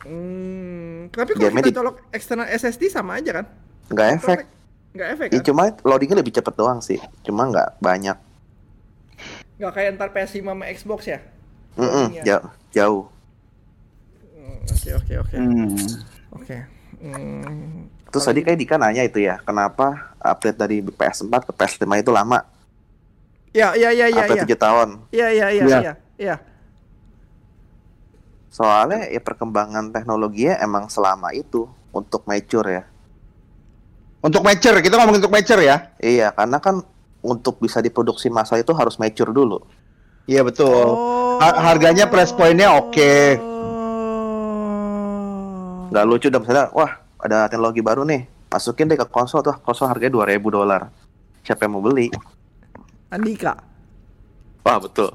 [0.00, 3.46] Hmm, tapi kalau kita di- colok eksternal SSD sama aja kan?
[3.86, 4.38] Enggak efek.
[4.92, 5.44] Enggak efek Ya, kan?
[5.44, 7.00] cuma loadingnya lebih cepet doang sih.
[7.22, 8.16] Cuma nggak banyak.
[9.56, 11.18] Enggak kayak ntar PS5 sama Xbox ya?
[11.72, 12.24] Mm-mm, Loadingnya.
[12.24, 13.02] jauh, jauh.
[14.34, 15.34] Hmm, Oke, oke, oke.
[15.34, 15.76] Hmm.
[16.32, 16.56] Oke.
[17.02, 22.12] Hmm, Terus tadi kayak Dika nanya itu ya, kenapa update dari PS4 ke PS5 itu
[22.12, 22.44] lama?
[23.50, 24.52] Ya, ya, ya, ya, update ya.
[24.52, 24.88] 7 tahun.
[25.10, 25.78] Iya, iya, iya, Iya.
[25.80, 25.92] iya.
[26.18, 26.36] Iya.
[28.48, 32.84] Soalnya ya perkembangan teknologinya emang selama itu untuk mature ya.
[34.22, 35.90] Untuk mature, kita ngomong untuk mature ya.
[35.98, 36.78] Iya, karena kan
[37.26, 39.58] untuk bisa diproduksi masa itu harus mature dulu.
[40.30, 40.70] Iya betul.
[40.70, 41.42] Oh.
[41.42, 43.12] Ha- harganya price point-nya oke.
[43.42, 43.50] Oh.
[45.90, 49.90] Nggak lucu dong misalnya, wah ada teknologi baru nih, masukin deh ke konsol tuh, konsol
[49.90, 50.94] harganya 2000 dolar.
[51.42, 52.06] Siapa yang mau beli?
[53.10, 53.58] Andika.
[54.62, 55.10] Wah betul.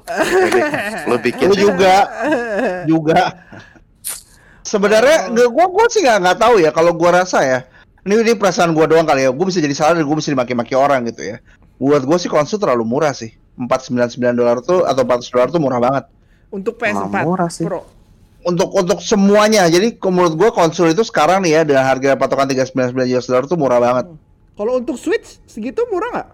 [1.08, 2.04] Lu bikin Lu juga,
[2.84, 3.32] juga.
[4.60, 6.68] Sebenarnya gua gua sih nggak nggak tahu ya.
[6.76, 7.64] Kalau gua rasa ya,
[8.08, 9.30] ini ini perasaan gua doang kali ya.
[9.30, 11.36] Gua bisa jadi salah dan gua bisa dimaki-maki orang gitu ya.
[11.76, 13.36] Buat gua sih konsol terlalu murah sih.
[13.60, 16.04] 499 dolar tuh atau 400 dolar tuh murah banget.
[16.48, 17.68] Untuk PS4 Emang murah sih.
[17.68, 17.84] Pro.
[18.48, 19.68] Untuk untuk semuanya.
[19.68, 23.60] Jadi menurut gua konsol itu sekarang nih ya dengan harga patokan 399 US dollar tuh
[23.60, 24.08] murah banget.
[24.56, 26.28] Kalau untuk Switch segitu murah nggak?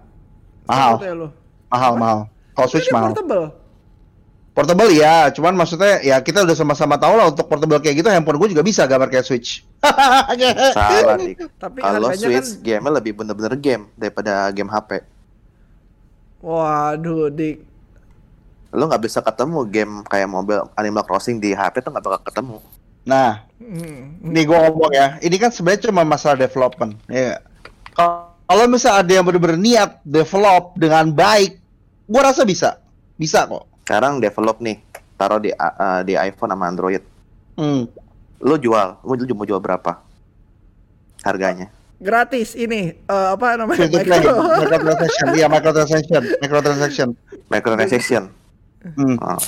[0.70, 0.94] Mahal.
[1.68, 2.20] Mahal mahal.
[2.54, 3.10] Kalau Switch mahal.
[3.10, 3.63] portable.
[4.54, 8.38] Portable ya, cuman maksudnya ya kita udah sama-sama tahu lah untuk portable kayak gitu handphone
[8.38, 9.66] gue juga bisa gambar kayak Switch.
[10.78, 11.34] salah nih.
[11.58, 15.02] Tapi Kalau harganya Switch kan game lebih bener-bener game daripada game HP.
[16.38, 17.56] Waduh, Dik.
[18.78, 22.56] Lu nggak bisa ketemu game kayak mobil Animal Crossing di HP tuh nggak bakal ketemu.
[23.04, 24.20] Nah, Hmm.
[24.20, 27.00] Nih gue ngomong ya, ini kan sebenarnya cuma masalah development.
[27.08, 27.40] Ya.
[27.96, 31.56] Kalau misalnya ada yang benar-benar niat develop dengan baik,
[32.04, 32.76] gue rasa bisa,
[33.16, 33.64] bisa kok.
[33.84, 34.80] Sekarang develop nih,
[35.14, 37.04] taruh di uh, di iPhone sama Android.
[37.60, 37.84] Hmm.
[38.40, 40.00] Lu jual, lu jual- mau jual berapa?
[41.20, 41.68] Harganya.
[42.00, 43.88] Gratis ini eh, apa namanya?
[43.88, 47.08] Play, microtransaction, iya microtransaction, microtransaction.
[47.48, 48.22] Microtransaction.
[48.96, 49.16] Hmm.
[49.20, 49.40] Oh.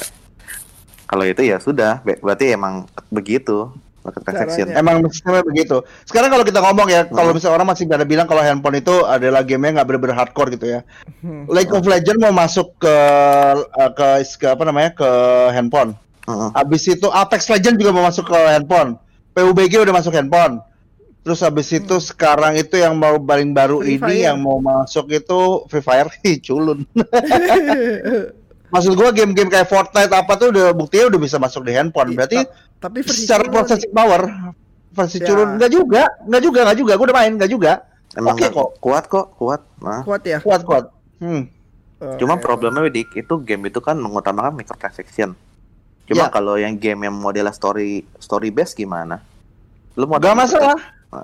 [1.06, 3.72] Kalau itu ya sudah, Be- berarti emang begitu
[4.06, 4.66] microtransaction.
[4.70, 4.80] Caranya.
[4.80, 5.76] Emang sistemnya begitu.
[6.06, 9.42] Sekarang kalau kita ngomong ya, kalau misalnya orang masih pada bilang kalau handphone itu adalah
[9.42, 10.80] gamenya nggak bener-bener hardcore gitu ya.
[11.20, 11.44] Hmm.
[11.50, 12.96] League of Legends mau masuk ke
[13.66, 14.06] eh, ke,
[14.38, 15.10] ke apa namanya ke
[15.50, 15.98] handphone.
[16.26, 16.50] Heeh.
[16.54, 18.94] Habis itu Apex Legends juga mau masuk ke handphone.
[19.34, 20.62] PUBG udah masuk handphone.
[21.26, 24.26] Terus habis itu sekarang itu yang mau paling baru Free ini Fire.
[24.30, 26.06] yang mau masuk itu Free Fire
[26.46, 26.86] culun.
[28.66, 32.12] Maksud gua game-game kayak Fortnite apa tuh udah buktinya udah bisa masuk di handphone.
[32.12, 32.42] Berarti
[32.76, 34.26] tapi versi secara processing power
[34.90, 35.26] versi Ya.
[35.28, 36.92] culun enggak juga, enggak juga, enggak juga.
[36.96, 37.72] Gua udah main enggak juga.
[38.16, 38.68] Emang Oke nggak- kok.
[38.80, 39.60] kuat kok, kuat.
[39.78, 40.38] Nah, kuat ya.
[40.40, 40.84] Kuat kuat.
[41.20, 41.52] Hmm.
[42.16, 42.44] Cuma Oke.
[42.44, 45.32] problemnya Dik, itu game itu kan mengutamakan microtransaction.
[46.06, 46.30] Cuma Ya.
[46.30, 49.20] kalau yang game yang modelnya story story based gimana?
[49.96, 50.76] Lu mau Enggak masalah.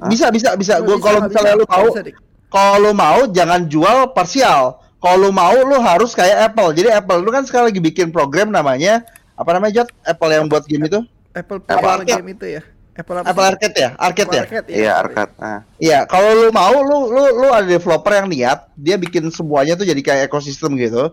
[0.09, 0.81] Bisa bisa bisa.
[0.81, 2.16] Gua kalau misalnya lu Dik.
[2.48, 4.81] kalau lu mau jangan jual parsial.
[5.03, 6.71] Kalau lu mau lu harus kayak Apple.
[6.73, 9.03] Jadi Apple lu kan sekarang lagi bikin program namanya
[9.35, 9.91] Apa namanya Jot?
[10.07, 11.01] Apple yang buat game itu?
[11.35, 12.21] Apple Apple Apple Arcade.
[12.23, 12.62] game itu ya.
[12.93, 13.45] Apple apa Apple?
[13.49, 13.91] Arcade ya?
[13.97, 14.43] Arcade Apple ya?
[14.45, 15.33] Arcade, ya, Iya, arcade.
[15.41, 19.75] Nah, Iya, kalau lu mau, lu lu lu ada developer yang niat, dia bikin semuanya
[19.75, 21.11] tuh jadi kayak ekosistem gitu.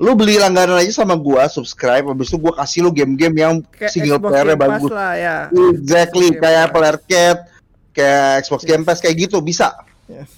[0.00, 3.92] Lu beli langganan aja sama gua, subscribe, habis itu gua kasih lu game-game yang Kayak
[3.92, 4.90] single Xbox player Game Pass bagus.
[4.90, 5.36] lah ya.
[5.70, 6.62] Exactly, kayak.
[6.66, 7.40] Apple Arcade,
[7.94, 8.68] kayak Xbox Yes.
[8.72, 9.68] Game Pass kayak gitu bisa.
[10.08, 10.32] Yes.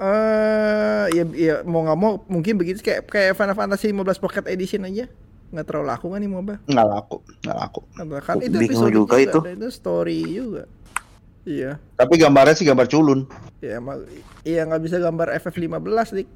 [0.00, 4.80] Eh, ya, ya mau nggak mau mungkin begitu kayak kayak Final Fantasy 15 Pocket Edition
[4.82, 5.04] aja
[5.50, 7.80] nggak terlalu laku kan nih MOBA Nggak laku, nggak laku.
[8.22, 9.38] kan itu Bingung episode juga itu.
[9.44, 10.62] itu story juga
[11.42, 13.28] iya Tapi gambarnya sih gambar culun.
[13.58, 14.00] ya emang
[14.40, 15.76] iya nggak bisa gambar FF15
[16.16, 16.28] dik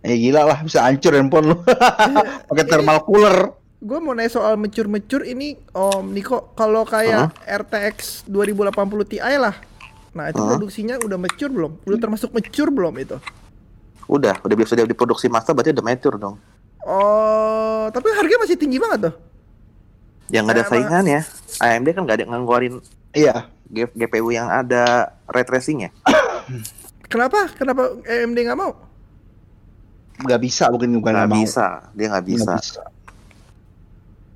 [0.00, 1.56] Eh gila lah, bisa hancur handphone lu.
[2.48, 3.52] Pakai thermal cooler.
[3.76, 9.56] gue mau nanya soal mecur-mecur ini Om Niko kalau kayak RTX 2080 Ti lah
[10.10, 10.48] nah itu Hah?
[10.48, 13.16] produksinya udah mature belum udah termasuk mature belum itu
[14.04, 16.34] udah, udah bisa dia diproduksi master berarti udah mature dong.
[16.82, 19.14] oh tapi harganya masih tinggi banget tuh
[20.28, 21.20] Yang nggak ada Emang- saingannya.
[21.58, 22.74] AMD kan nggak ada ngeluarin
[23.10, 23.50] Iya.
[23.66, 24.82] G- GPU yang ada
[25.26, 25.90] ray tracing ya.
[27.06, 28.74] kenapa kenapa AMD nggak mau
[30.20, 31.38] Nggak bisa, bukan bukan Nggak mau.
[31.38, 32.44] bisa, dia nggak bisa.
[32.46, 32.82] Nggak bisa.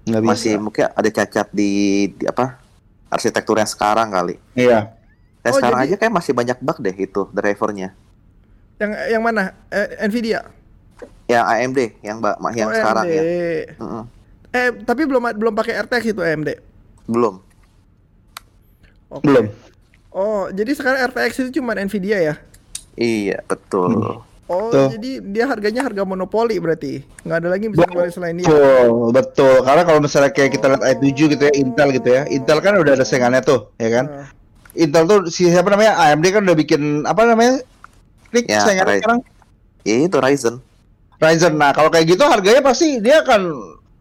[0.04, 0.30] Nggak bisa.
[0.32, 1.70] Masih mungkin ada cacat di,
[2.10, 2.56] di apa
[3.06, 4.34] arsitektur yang sekarang kali.
[4.52, 4.90] Iya.
[5.46, 7.92] Oh, sekarang jadi- aja kayak masih banyak bug deh itu drivernya.
[8.74, 10.50] yang yang mana Eh, Nvidia
[11.24, 13.14] Yang AMD, yang mbak yang Oh, sekarang AMD.
[13.14, 13.22] ya.
[13.76, 14.04] Mm-mm.
[14.52, 16.50] eh tapi belum belum pakai RTX itu AMD
[17.04, 17.38] Belum.
[19.08, 19.22] Oke.
[19.22, 19.46] Belum.
[20.10, 22.34] oh jadi sekarang RTX itu cuma Nvidia ya
[22.94, 24.22] Iya, betul.
[24.44, 24.90] oh Tuh.
[24.90, 29.10] jadi dia harganya harga monopoli berarti nggak ada lagi yang bisa keluarin selain dia Betul,
[29.12, 29.54] betul.
[29.60, 32.22] Karena kalau misalnya kayak kita lihat i7 gitu ya, Intel gitu ya.
[32.28, 34.04] Intel kan udah ada saingannya tuh, ya kan?
[34.06, 34.28] Ah.
[34.74, 35.94] Intel tuh si siapa namanya?
[35.96, 37.62] AMD kan udah bikin apa namanya?
[38.28, 39.00] Klik Ya, saingannya Ryzen.
[39.00, 39.20] sekarang
[39.82, 40.54] Ya itu Ryzen
[41.16, 41.54] Ryzen.
[41.54, 43.42] Nah, kalau kayak gitu harganya pasti dia akan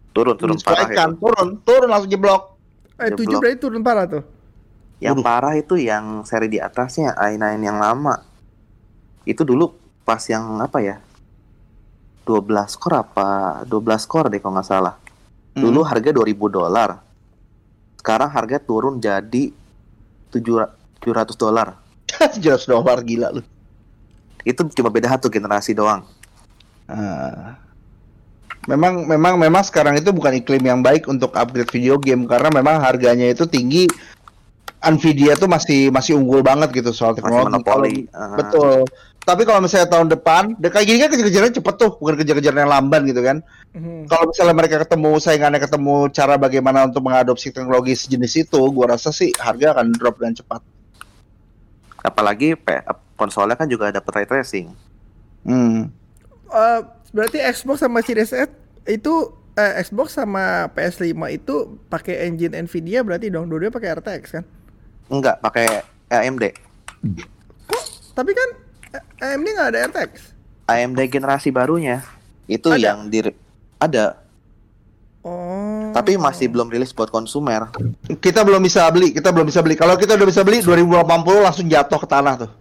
[0.09, 1.13] turun turun parah itu.
[1.15, 2.57] turun, turun langsung jeblok.
[2.95, 4.23] eh tujuh berarti turun parah tuh
[4.97, 5.25] Yang Waduh.
[5.25, 8.23] parah itu yang seri di atasnya i9 yang lama.
[9.23, 10.97] Itu dulu pas yang apa ya?
[12.23, 12.39] 12
[12.79, 13.27] core apa
[13.67, 13.75] 12
[14.07, 14.95] core deh kalau nggak salah.
[15.53, 15.89] Dulu Hmm.
[15.91, 17.03] harga 2000 dolar.
[17.99, 19.51] Sekarang harga turun jadi
[20.39, 21.77] 700 dolar.
[22.39, 23.41] 700 dolar gila lu.
[24.47, 26.07] Itu cuma beda satu generasi doang.
[26.87, 27.59] Ah.
[28.63, 32.79] Memang memang memang sekarang itu bukan iklim yang baik untuk upgrade video game karena memang
[32.79, 33.91] harganya itu tinggi.
[34.83, 37.47] Nvidia tuh masih masih unggul banget gitu soal Masih teknologi.
[37.47, 37.95] monopoli.
[38.07, 38.35] Kalau- Ah.
[38.35, 38.79] Betul.
[39.23, 42.71] Tapi kalau misalnya tahun depan, de- kayak gini kan kejar-kejarannya cepet tuh, bukan kejar-kejaran yang
[42.71, 43.39] lamban gitu kan.
[43.71, 44.11] Mhm.
[44.11, 49.15] Kalau misalnya mereka ketemu saingannya ketemu cara bagaimana untuk mengadopsi teknologi sejenis itu, gua rasa
[49.15, 50.59] sih harga akan drop dengan cepat.
[52.03, 52.59] Apalagi
[53.15, 54.67] konsolnya kan juga dapat ray tracing.
[55.43, 55.87] Hmm.
[56.51, 58.51] Eh, berarti Xbox sama Series S
[58.83, 59.13] itu
[59.53, 61.55] eh, Xbox sama PS5 itu
[61.87, 64.43] pakai engine Nvidia berarti dong dua-duanya pakai RTX kan
[65.11, 66.43] Enggak, pakai AMD.
[68.13, 68.49] tapi kan
[69.19, 70.11] AMD nggak ada RTX
[70.69, 72.05] AMD generasi barunya
[72.45, 72.93] itu Ada?
[72.93, 73.19] yang di
[73.81, 74.21] ada,
[75.25, 77.69] oh tapi masih belum rilis buat konsumer.
[78.17, 79.77] Kita belum bisa beli, kita belum bisa beli.
[79.77, 82.51] Kalau kita udah bisa beli 2080 langsung jatuh ke tanah tuh.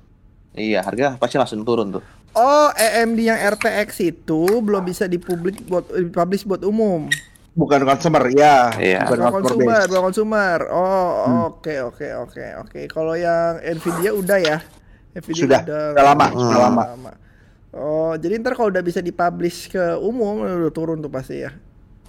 [0.52, 2.04] Iya, harga pasti langsung turun tuh.
[2.36, 7.08] Oh, AMD yang RTX itu belum bisa dipublik buat dipublish buat umum.
[7.52, 8.72] Bukan consumer, ya.
[8.74, 9.04] Iya.
[9.04, 9.88] Bukan Bukan consumer konsumer, base.
[9.88, 10.58] bukan konsumer.
[10.68, 11.40] Oh, Hmm.
[11.50, 12.80] oke oke oke oke.
[12.86, 14.58] Kalau yang Nvidia udah ya.
[15.12, 15.60] Nvidia Sudah,
[15.92, 16.82] sudah lama, sudah lama.
[17.70, 21.52] Oh, jadi ntar kalau udah bisa dipublish ke umum udah turun tuh pasti ya.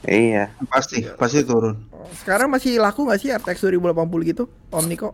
[0.02, 0.52] Iya.
[0.66, 1.76] Pasti, pasti turun.
[1.90, 5.12] Oh, sekarang masih laku nggak sih RTX 2080 gitu, Om Niko?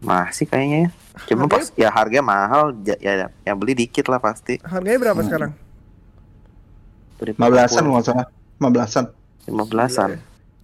[0.00, 0.90] Masih kayaknya.
[1.14, 1.28] ya.
[1.28, 4.58] Cuma Harganya- pas ya harga mahal ja- ya yang beli dikit lah pasti.
[4.60, 5.54] Harganya berapa sekarang?
[7.20, 8.26] 15-an kalau nggak salah.
[8.62, 9.04] 15-an.
[9.50, 10.10] 15-an.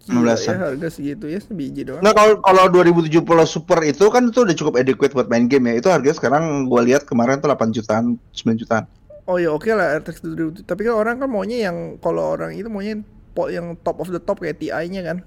[0.09, 0.55] Gila 15-an.
[0.57, 2.01] ya harga segitu ya sebiji doang.
[2.01, 5.85] Nah kalau kalau 2070 Super itu kan itu udah cukup adequate buat main game ya.
[5.85, 8.89] Itu harganya sekarang gua lihat kemarin tuh 8 jutaan, 9 jutaan.
[9.29, 10.65] Oh ya oke lah RTX 2070.
[10.65, 13.05] Tapi kan orang kan maunya yang kalau orang itu maunya
[13.53, 15.19] yang top of the top kayak TI-nya kan.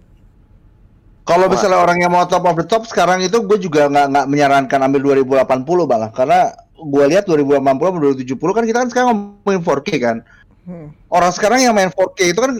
[1.22, 4.26] Kalau misalnya orang yang mau top of the top sekarang itu gue juga nggak nggak
[4.26, 6.50] menyarankan ambil 2080 malah karena
[6.82, 10.18] gue lihat 2080 sama 2070 kan kita kan sekarang ngomongin 4K kan.
[10.62, 10.93] Hmm.
[11.08, 12.54] Orang sekarang yang main 4K itu kan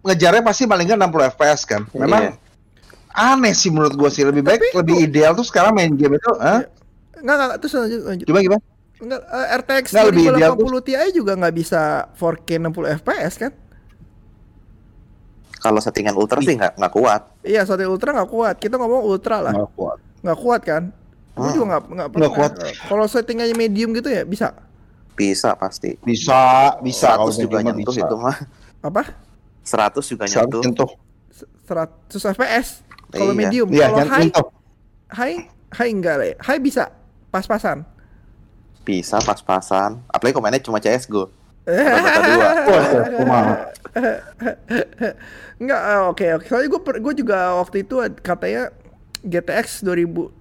[0.00, 1.82] ngejarnya pasti paling nggak 60 FPS kan.
[1.92, 2.32] Memang Iya.
[3.10, 6.14] aneh sih menurut gue sih lebih baik Tapi lebih kok- ideal tuh sekarang main game
[6.14, 6.62] itu, Hah?
[7.16, 8.26] Enggak enggak terus lanjut lanjut.
[8.26, 8.62] Gimana gimana?
[8.98, 11.82] Enggak eh, RTX Nggak, lebih ideal 2080 Ti juga nggak bisa
[12.14, 13.52] 4K 60 FPS kan?
[15.58, 17.22] Kalau settingan ultra sih nggak nggak kuat.
[17.42, 18.56] Iya, Satria Ultra nggak kuat.
[18.56, 19.98] Kita ngomong Ultra lah, Nggak kuat.
[20.22, 20.82] nggak kuat kan?
[21.34, 21.54] Gue Hmm.
[21.54, 22.52] juga nggak nggak Nggak kuat.
[22.86, 24.54] Kalau settingannya medium gitu ya bisa.
[25.18, 25.98] Bisa pasti.
[26.00, 26.38] Bisa,
[26.78, 28.06] bisa kalau 100 juga nyentuh bisa.
[28.06, 28.36] itu mah.
[28.80, 29.02] Apa?
[29.60, 30.62] 100 juga Seratus nyentuh.
[30.62, 30.90] nyentuh.
[31.66, 32.68] 100 fps
[33.10, 33.36] kalau Iya.
[33.36, 34.46] medium Iya, kalau high nyentuh.
[35.10, 35.36] high
[35.70, 36.36] high enggak lah ya.
[36.40, 36.88] high bisa
[37.28, 37.84] pas-pasan
[38.80, 40.00] Bisa pas-pasan.
[40.08, 41.28] Apalagi komennya cuma CSGO.
[41.66, 41.76] Eh.
[41.76, 42.48] Dota dua.
[42.72, 43.54] Wah, kumaha.
[45.58, 46.46] Enggak, eh, oke oke.
[46.46, 48.72] Soalnya gue gue juga waktu itu katanya
[49.20, 50.32] GTX 2000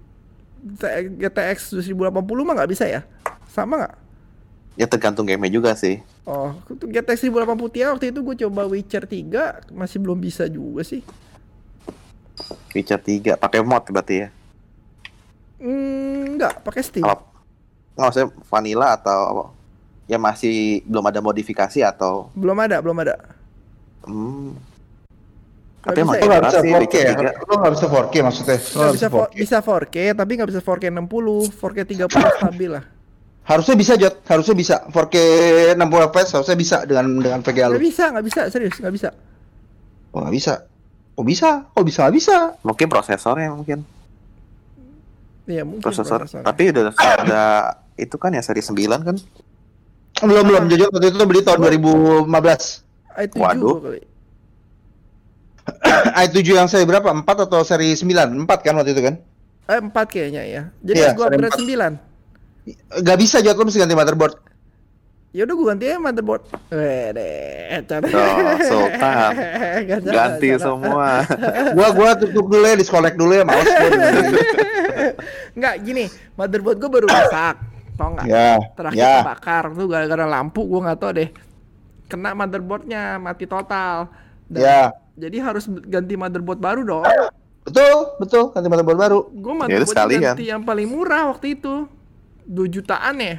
[1.18, 2.08] GTX 2080
[2.40, 3.02] mah nggak bisa ya?
[3.48, 3.94] Sama nggak?
[4.78, 6.06] Ya tergantung gamenya juga sih.
[6.22, 10.86] Oh, itu GTX 1080 Ti waktu itu gue coba Witcher 3 masih belum bisa juga
[10.86, 11.02] sih.
[12.72, 14.28] Witcher 3 pakai mod berarti ya.
[15.58, 17.02] Enggak, pakai Steam.
[17.02, 17.26] Kalau
[17.98, 19.46] nggak maksudnya vanilla atau apa?
[20.06, 23.18] Ya masih belum ada modifikasi atau Belum ada, belum ada.
[24.06, 24.54] hmm.
[25.82, 26.40] Tapi emang ya?
[26.44, 27.14] bisa sih 4K Witcher ya?
[27.34, 27.50] 3.
[27.50, 28.58] Lu nggak bisa 4K maksudnya?
[28.62, 29.34] Nggak bisa, bisa fo- 4K.
[29.42, 32.86] bisa 4K, tapi nggak bisa 4K 60, 4K 30 stabil lah.
[33.48, 35.16] Harusnya bisa Jot, harusnya bisa 4K
[35.80, 37.80] 60 fps harusnya bisa dengan dengan VGA lu.
[37.80, 39.10] Nggak bisa, nggak bisa, serius, nggak bisa.
[40.12, 40.54] Oh nggak bisa.
[41.16, 42.38] Oh bisa, oh bisa nggak bisa.
[42.68, 43.88] Mungkin prosesornya mungkin.
[45.48, 45.80] Iya mungkin.
[45.80, 46.28] Prosesor.
[46.28, 46.44] prosesornya.
[46.44, 47.44] Tapi udah ada
[47.96, 48.76] itu kan ya seri 9
[49.08, 49.16] kan?
[50.28, 52.28] Belum belum Jojot waktu itu beli tahun 2015.
[52.28, 53.76] i7 Waduh.
[53.88, 54.02] kali.
[56.20, 57.16] i7 yang seri berapa?
[57.16, 58.12] 4 atau seri 9?
[58.44, 59.16] 4 kan waktu itu kan?
[59.72, 60.62] Eh 4 kayaknya ya.
[60.84, 62.04] Jadi Iya, gua seri upgrade empat.
[62.04, 62.17] 9.
[63.00, 64.36] Gak bisa Jot, lu mesti ganti motherboard.
[65.32, 66.44] Ya udah gua ganti aja motherboard.
[66.72, 68.08] Eh deh, cara.
[68.08, 69.32] Oh, Sultan.
[70.08, 71.22] Ganti semua.
[71.78, 73.92] Gua gua tutup dulu ya, disconnect dulu ya, males gua.
[75.54, 77.56] Enggak gini, motherboard gua baru rusak.
[77.98, 78.26] Tau nggak?
[78.26, 79.14] ya, Terakhir ya.
[79.22, 81.30] kebakar tuh gara-gara lampu gua nggak tahu deh.
[82.08, 84.08] Kena motherboardnya mati total.
[84.48, 84.82] Dan Ya.
[85.18, 87.04] Jadi harus ganti motherboard baru dong.
[87.66, 89.20] Betul, betul, ganti motherboard baru.
[89.28, 90.22] Gue Ya motherboard sekalian.
[90.24, 91.90] ganti yang paling murah waktu itu.
[92.48, 93.36] 2 jutaan ya.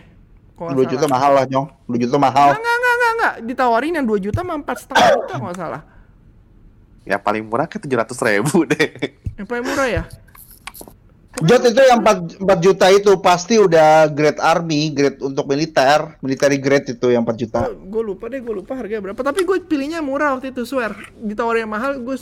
[0.59, 1.15] Kalau 2 nggak juta salah.
[1.17, 1.67] mahal lah, Nyong.
[1.89, 2.49] 2 juta mahal.
[2.53, 3.35] Enggak, enggak, enggak, enggak.
[3.49, 5.83] Ditawarin yang 2 juta sama 4 setengah juta kalau nggak salah.
[7.09, 8.89] Ya paling murah ke 700 ribu deh.
[9.41, 10.03] Yang paling murah ya?
[11.39, 16.59] Jot itu yang 4, 4 juta itu pasti udah grade army, grade untuk militer, military
[16.59, 17.71] grade itu yang 4 juta.
[17.71, 19.21] gue lupa deh, gue lupa harganya berapa.
[19.23, 20.99] Tapi gue pilihnya murah waktu itu, swear.
[21.15, 22.17] Ditawarin yang mahal, gue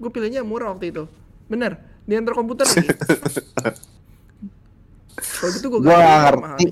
[0.00, 1.04] gue pilihnya murah waktu itu.
[1.52, 1.76] Bener,
[2.08, 2.88] di antar komputer lagi.
[5.18, 6.66] Kalau gitu gue Gua gak ngerti.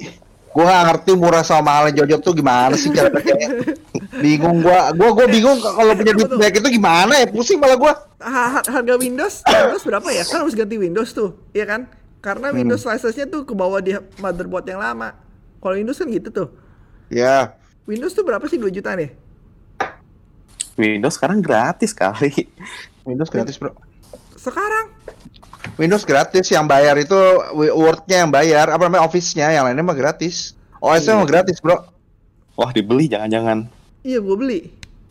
[0.50, 3.48] Gua gak ngerti murah sama mahalnya Jojot tuh gimana sih cara pakainya.
[4.24, 4.90] Bingung gua.
[4.96, 7.26] Gua gua bingung kalau punya duit banyak itu gimana ya?
[7.29, 7.94] Pusing malah gua.
[8.20, 10.24] harga Windows, Windows berapa ya?
[10.29, 11.88] Kan harus ganti Windows tuh, iya kan?
[12.20, 15.16] Karena Windows license-nya tuh ke bawah di motherboard yang lama.
[15.57, 16.48] Kalau Windows kan gitu tuh.
[17.09, 17.57] Ya.
[17.88, 19.16] Windows tuh berapa sih 2 juta nih?
[20.76, 22.48] Windows sekarang gratis kali.
[23.09, 23.72] Windows gratis, Bro.
[24.37, 24.92] Sekarang
[25.81, 27.16] Windows gratis yang bayar itu
[27.57, 30.53] Word-nya yang bayar, apa namanya Office-nya, yang lainnya mah gratis.
[30.77, 31.88] OS-nya mah gratis, Bro.
[32.55, 33.64] Wah dibeli jangan-jangan.
[34.01, 34.61] iya gue beli.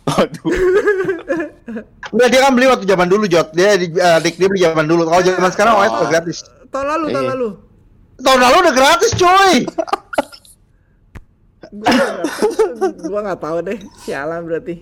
[0.06, 0.46] Waduh.
[2.14, 3.50] Enggak, dia kan beli waktu zaman dulu, Jot.
[3.54, 3.90] Dia di,
[4.22, 5.06] Dick, dia beli zaman dulu.
[5.06, 6.38] Kalau zaman sekarang OS udah gratis.
[6.70, 7.34] Tahun lalu, tahun Iya.
[7.34, 7.50] lalu.
[8.20, 9.56] Tahun lalu udah gratis, coy.
[11.70, 12.22] Gua nggak-
[13.06, 14.76] gua nggak tahu deh, sialan berarti.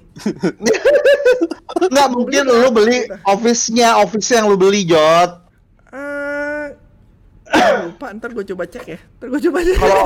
[1.88, 5.47] Enggak mungkin lu beli Office-nya, Office yang lu beli, Jot.
[7.48, 9.00] Gua lupa, ntar gue coba cek ya.
[9.00, 9.78] Ntar gue coba cek.
[9.80, 10.04] Kalau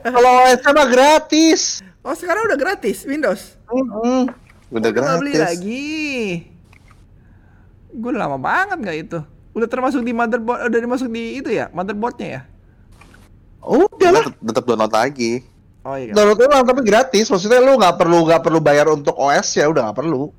[0.00, 1.60] kalau OS-nya mah gratis.
[2.00, 3.56] Oh sekarang udah gratis Windows.
[3.68, 4.28] Mm-mm.
[4.72, 5.60] Udah Udah beli gratis.
[5.60, 5.94] lagi.
[7.94, 9.20] Gue lama banget nggak itu.
[9.54, 12.40] Udah termasuk di motherboard, udah dimasuk di itu ya, motherboardnya ya.
[13.62, 14.24] Udah lah.
[14.26, 15.32] Tetep, tetep download lagi.
[15.84, 16.12] Oh iya.
[16.16, 17.28] Download ulang tapi gratis.
[17.28, 20.32] Maksudnya lu nggak perlu nggak perlu bayar untuk OS ya udah nggak perlu.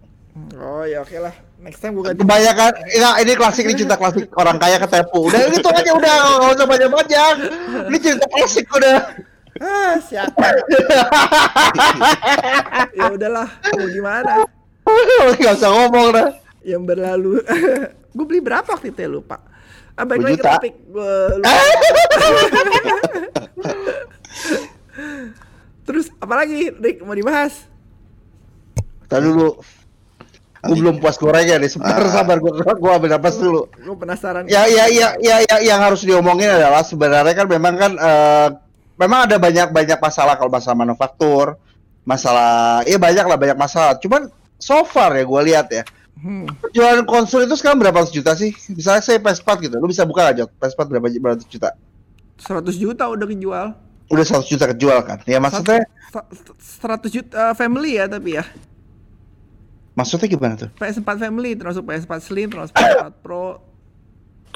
[0.58, 1.34] Oh ya oke lah.
[1.66, 2.22] Next time gue ganti.
[2.22, 5.26] Kebanyakan, ya, ini klasik ini cerita klasik orang kaya ketipu.
[5.26, 7.34] Udah gitu aja udah nggak usah banyak-banyak.
[7.90, 8.98] Ini cerita klasik udah.
[9.58, 10.46] Ah siapa?
[12.94, 14.46] ya udahlah, mau gimana?
[15.42, 16.30] Gak usah ngomong dah.
[16.62, 17.42] Yang berlalu.
[18.16, 19.42] gue beli berapa waktu itu ya lupa.
[19.98, 20.74] Ah, balik 10 lagi ke topik.
[20.94, 21.14] Gue.
[25.90, 27.66] Terus apalagi Rick mau dibahas?
[29.10, 29.58] Tadi dulu.
[30.66, 31.70] Gue belum puas gorengnya nih.
[31.70, 32.12] Sebentar Ah.
[32.12, 33.70] sabar gue gue ambil napas dulu.
[33.72, 34.44] Gue penasaran.
[34.46, 38.48] Ya, ya, ya, ya, ya, yang harus diomongin adalah sebenarnya kan memang kan eh,
[38.96, 41.60] memang ada banyak banyak masalah kalau masalah manufaktur,
[42.04, 43.98] masalah, ya banyak lah banyak masalah.
[43.98, 45.84] Cuman so far ya gue lihat ya,
[46.16, 46.48] Hmm.
[46.72, 48.50] jualan konsol itu sekarang berapa ratus juta sih?
[48.70, 51.76] Misalnya saya PS4 gitu, lu bisa buka aja PS4 berapa berapa ratus juta?
[52.38, 53.68] 100 juta udah kejual.
[54.06, 55.20] Udah 100 juta kejual kan?
[55.24, 56.28] Ya maksudnya, Sa-
[56.80, 58.46] 100 juta eh, family ya tapi ya.
[59.96, 60.70] Maksudnya gimana tuh?
[60.78, 63.64] PS4 family termasuk PS4 Slim, termasuk PS4 Pro.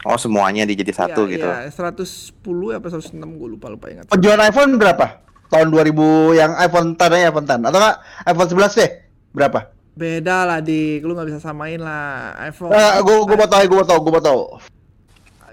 [0.07, 1.47] Oh semuanya dijadi satu ya, gitu.
[1.47, 4.07] Ya, 110 apa 106 gue lupa lupa ingat.
[4.07, 5.27] Penjualan iPhone berapa?
[5.49, 8.91] Tahun 2000 yang iPhone 10 iPhone 10 atau enggak iPhone 11 deh?
[9.35, 9.59] Berapa?
[9.99, 12.71] Beda lah dik, lu nggak bisa samain lah iPhone.
[12.71, 14.41] Nah, gue gue mau tahu, gue mau tahu, gue mau tahu.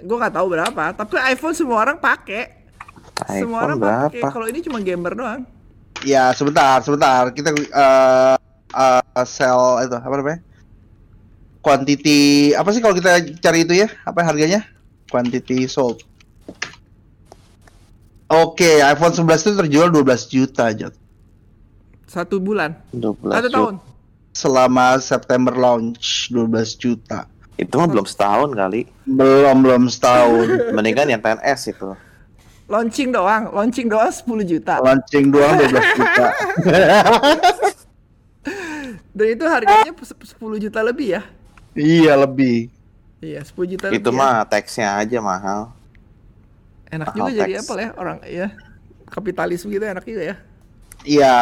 [0.06, 2.54] Gue nggak tahu berapa, tapi iPhone semua orang pakai.
[3.26, 4.20] Semua orang iPhone pakai.
[4.22, 4.28] berapa?
[4.30, 5.42] Kalau ini cuma gamer doang.
[6.06, 7.34] Ya sebentar, sebentar.
[7.34, 8.36] Kita eh
[8.74, 10.40] eh, sell itu apa namanya?
[11.62, 13.88] Quantity apa sih kalau kita cari itu ya?
[14.06, 14.62] Apa harganya?
[15.10, 16.02] Quantity sold.
[18.26, 20.94] Oke, iPhone 11 itu terjual 12 juta, Jot.
[22.10, 22.74] Satu bulan.
[22.90, 23.54] 12 Satu juta.
[23.54, 23.74] tahun.
[24.34, 27.30] Selama September launch 12 juta.
[27.54, 28.90] Itu mah belum setahun kali.
[29.06, 30.46] Belum belum setahun.
[30.76, 31.94] Mendingan yang 10S itu.
[32.66, 34.82] Launching doang, launching doang 10 juta.
[34.82, 36.26] Launching doang 12 juta.
[39.16, 41.22] Dan itu harganya se- 10 juta lebih ya.
[41.72, 42.68] iya, lebih.
[43.18, 44.20] Iya, 10 juta Itu lebih.
[44.20, 45.72] mah teksnya aja mahal.
[46.86, 47.00] ya.
[47.00, 47.64] enak mahal juga jadi tax.
[47.64, 48.46] apa ya orang ya.
[49.08, 50.36] Kapitalis gitu enak juga ya.
[51.02, 51.34] Iya,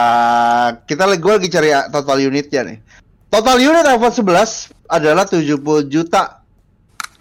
[0.84, 2.78] kita lagi gue lagi cari total unitnya nih.
[3.26, 6.44] Total unit iPhone 11 adalah 70 juta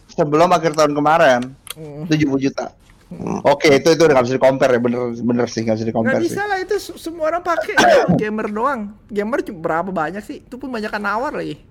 [0.08, 1.42] sebelum akhir tahun kemarin.
[1.74, 2.06] Hmm.
[2.06, 2.70] 70 juta.
[3.14, 3.40] Hmm.
[3.46, 5.90] Oke, itu itu udah gak bisa di compare ya, bener bener sih gak bisa di
[5.90, 6.26] Nggak compare sih.
[6.28, 7.74] bisa lah itu se- semua orang pakai
[8.16, 8.82] gamer doang.
[9.08, 10.42] Gamer berapa banyak sih?
[10.42, 11.62] Itu pun banyak nawar lagi.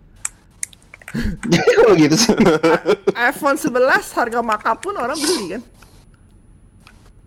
[1.45, 2.32] Jadi kalau gitu sih.
[3.12, 3.76] iPhone 11
[4.16, 5.62] harga markup pun orang beli kan.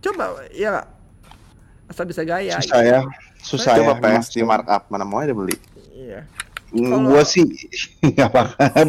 [0.02, 0.88] Coba ya nggak?
[1.86, 2.58] Asal bisa gaya.
[2.58, 3.00] Susah ya,
[3.38, 3.86] susah ya.
[3.86, 4.02] Coba.
[4.18, 5.54] PS di markup mana mau ada beli.
[5.92, 6.26] Iya.
[6.76, 7.48] Gua sih
[8.04, 8.86] nggak makan.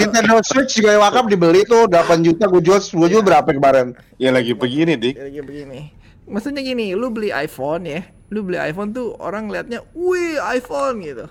[0.00, 3.92] Nintendo Switch juga yang wakaf dibeli tuh 8 juta, gue jual gue jual berapa kemarin?
[4.16, 5.14] Ya lagi begini, Dik.
[5.20, 5.92] Kayak begini.
[6.26, 11.28] Maksudnya gini, lu beli iPhone ya, lu beli iPhone tuh orang liatnya, wih iPhone gitu.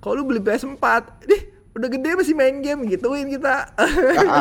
[0.00, 0.86] Kalau lu beli PS4,
[1.28, 1.42] dih
[1.76, 3.68] udah gede masih main game gituin kita.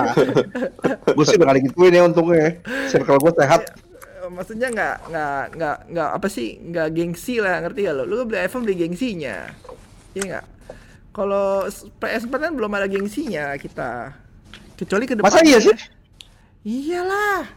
[1.18, 2.62] gue sih udah kali gituin ya untungnya.
[2.88, 3.62] Circle gue sehat.
[4.30, 8.04] Maksudnya nggak nggak nggak nggak apa sih nggak gengsi lah ngerti gak lo?
[8.06, 9.50] Lu beli iPhone beli gengsinya,
[10.14, 10.46] iya nggak?
[11.10, 14.14] Kalau s- PS4 kan belum ada gengsinya kita,
[14.76, 15.34] kecuali ke depannya.
[15.34, 15.76] Masa iya sih?
[16.62, 17.48] Iyalah,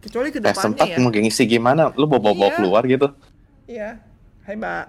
[0.00, 0.98] kecuali ke PS4 depannya ya.
[0.98, 1.88] mau gengsi gimana?
[1.92, 2.56] Lu bawa-bawa Iya.
[2.56, 3.08] keluar gitu.
[3.64, 3.90] Iya,
[4.42, 4.84] Hai Mbak.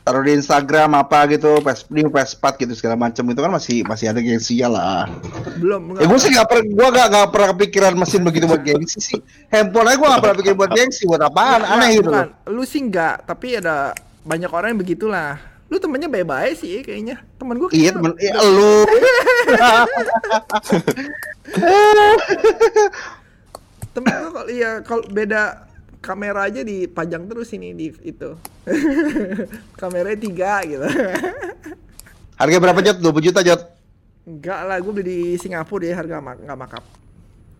[0.00, 4.08] taruh di Instagram apa gitu, PS di PS4 gitu segala macam itu kan masih masih
[4.08, 5.04] ada gengsinya lah.
[5.54, 5.94] Belum.
[5.94, 9.20] Ya gue sih gak pernah gue gak, gak pernah kepikiran mesin begitu buat gengsi sih.
[9.46, 12.08] Handphone aja gue gak pernah pikir buat gengsi buat apaan, aneh gitu.
[12.08, 12.26] bukan.
[12.48, 13.92] Lu sih enggak, tapi ada
[14.24, 15.36] banyak orang yang begitulah.
[15.68, 17.20] Lu temennya baik-baik sih kayaknya.
[17.36, 18.88] Temen gue Iya temen, iya lu.
[23.94, 28.30] temen gue kalau iya kalau beda kamera aja dipajang terus ini di itu.
[29.80, 30.86] Kameranya tiga gitu.
[32.40, 32.98] Harga berapa Jot?
[33.02, 33.60] 20 juta Jot.
[34.22, 36.84] Enggak lah, gue beli di Singapura deh harga mak nggak makap.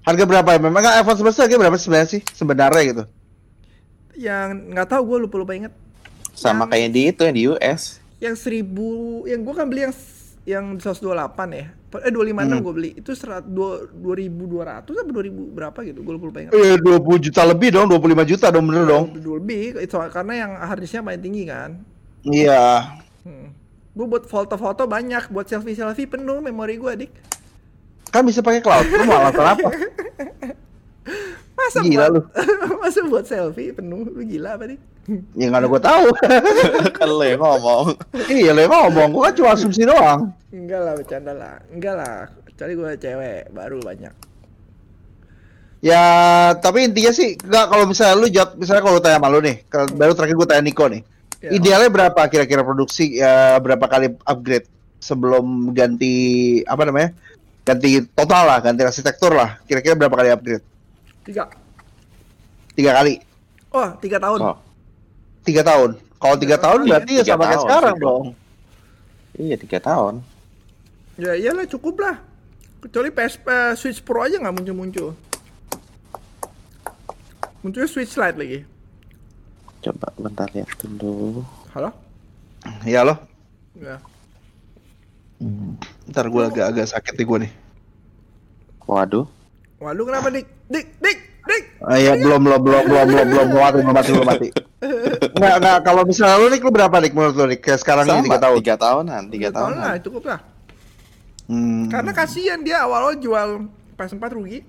[0.07, 0.59] Harga berapa ya?
[0.63, 2.23] Memang nggak iPhone 11 harga berapa sebenarnya sih?
[2.31, 3.03] Sebenarnya gitu.
[4.15, 5.75] Yang nggak tahu gue lupa lupa inget.
[6.31, 7.98] Sama Yang- kayak di itu yang di US.
[8.19, 9.95] Yang seribu, yang gue kan beli yang
[10.49, 11.67] yang 128 ya.
[12.05, 12.65] Eh 256 Hmm.
[12.65, 12.91] gue beli.
[12.97, 16.01] Itu serat dua dua ribu dua ratus apa dua ribu berapa gitu?
[16.01, 16.53] Gue lupa inget.
[16.57, 19.05] Eh 20 juta lebih dong, 25 juta dong bener dong.
[19.13, 21.71] Lebih, itu karena yang harddisknya paling tinggi kan.
[22.25, 22.97] Iya.
[23.25, 23.53] Hmm.
[23.93, 27.13] Gue buat foto-foto banyak, buat selfie-selfie penuh memori gue dik.
[28.09, 28.89] Kan bisa pakai cloud.
[28.89, 29.69] Lu mau alasan apa?
[31.59, 32.25] Masa Gila buat,
[32.83, 34.07] masa buat selfie penuh?
[34.07, 34.81] Lu gila apa dik?
[35.35, 36.07] Ya nggak ada gue tahu.
[37.01, 37.87] kan lo yang ngomong.
[38.29, 40.31] iya lo yang ngomong, gue kan cuma asumsi doang.
[40.53, 41.55] Enggak lah, bercanda lah.
[41.73, 44.15] Enggak lah, kecuali gue cewek, baru banyak.
[45.79, 46.03] Ya,
[46.59, 49.57] tapi intinya sih nggak kalau misalnya lu jawab, misalnya kalau lu tanya sama lu nih,
[49.65, 51.03] ke- baru terakhir gue tanya Niko nih.
[51.39, 51.51] Ya.
[51.55, 54.67] Idealnya berapa kira-kira produksi ya berapa kali upgrade
[54.99, 56.15] sebelum ganti
[56.67, 57.15] apa namanya?
[57.63, 59.63] Ganti total lah, ganti arsitektur lah.
[59.65, 60.65] Kira-kira berapa kali upgrade?
[61.29, 61.45] Tiga.
[62.73, 63.21] Tiga kali,
[63.69, 64.41] Oh, tiga tahun.
[64.41, 64.57] Oh,
[65.45, 66.01] tiga tahun.
[66.17, 68.25] Kalau tiga tahun Iya, berarti ya tiga sama kayak sekarang dong.
[69.37, 70.15] iya tiga tahun.
[71.21, 72.17] Ya iyalah cukup lah.
[72.81, 75.13] Kecuali PS eh, Switch Pro aja nggak muncul-muncul.
[77.61, 78.59] Munculnya Switch Lite lagi.
[79.85, 81.45] Coba bentar lihat dulu.
[81.77, 81.93] Halo?
[82.89, 83.21] Ya loh.
[83.77, 84.01] Ya.
[86.09, 87.53] Ntar gue agak-agak sakit nih gue nih.
[88.89, 89.29] Waduh.
[89.79, 90.58] Waduh kenapa dik?
[90.69, 91.63] Dik, dik, dik.
[91.81, 94.49] Ah, iya belum belum belum belum belum belum belum mati belum mati belum mati.
[95.33, 98.13] Nggak nggak kalau misalnya lu nih lu berapa nih menurut lu nih kayak sekarang ini
[98.13, 98.57] Sama, tiga tahun.
[98.59, 100.05] Tiga tahunan, tiga Tahun lah, tahunan.
[100.05, 100.41] cukup lah.
[101.49, 101.85] Hmm.
[101.89, 103.49] Karena kasihan dia awal-awal jual
[103.97, 104.61] PS4 rugi.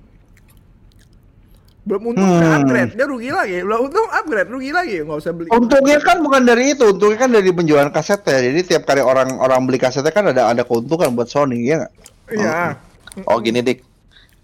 [1.83, 2.37] Belum untung Hmm.
[2.37, 3.57] dia upgrade, dia rugi lagi.
[3.59, 4.95] Belum untung upgrade, rugi lagi.
[5.01, 5.49] Nggak usah beli.
[5.49, 8.37] Untungnya kan bukan dari itu, untungnya kan dari penjualan kasetnya.
[8.39, 11.91] Jadi tiap kali orang orang beli kasetnya kan ada ada keuntungan buat Sony ya nggak?
[12.29, 12.77] Iya.
[13.25, 13.81] Oh gini dik,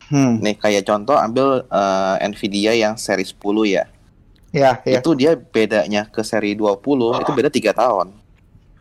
[0.06, 0.38] Hmm.
[0.38, 3.90] nih kayak contoh ambil eh, Nvidia yang seri 10 ya.
[4.56, 5.02] Ya ya.
[5.02, 8.14] Itu dia bedanya ke seri 20 itu beda tiga tahun.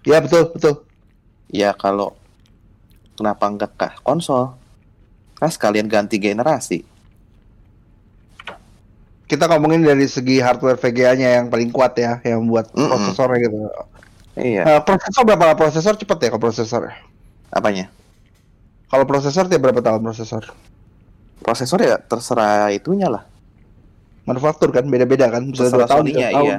[0.05, 0.85] Ya betul betul.
[1.49, 2.13] Ya kalau
[3.17, 4.55] kenapa enggak ke konsol?
[5.41, 6.85] Kan sekalian ganti generasi.
[9.25, 12.93] Kita ngomongin dari segi hardware VGA-nya yang paling kuat ya, yang buat Mm-mm.
[12.93, 13.57] prosesornya gitu.
[14.37, 14.63] Iya.
[14.69, 16.93] Eh, prosesor berapa prosesor cepet ya kalau prosesor?
[16.93, 16.95] ya?
[17.49, 17.89] Apanya?
[18.93, 20.53] Kalau prosesor tiap berapa tahun prosesor?
[21.41, 23.25] Prosesor ya terserah itunya lah.
[24.25, 26.49] Manufaktur kan beda-beda kan, bisa dua tahun, Sony-nya, tiga tahun.
[26.49, 26.59] iya.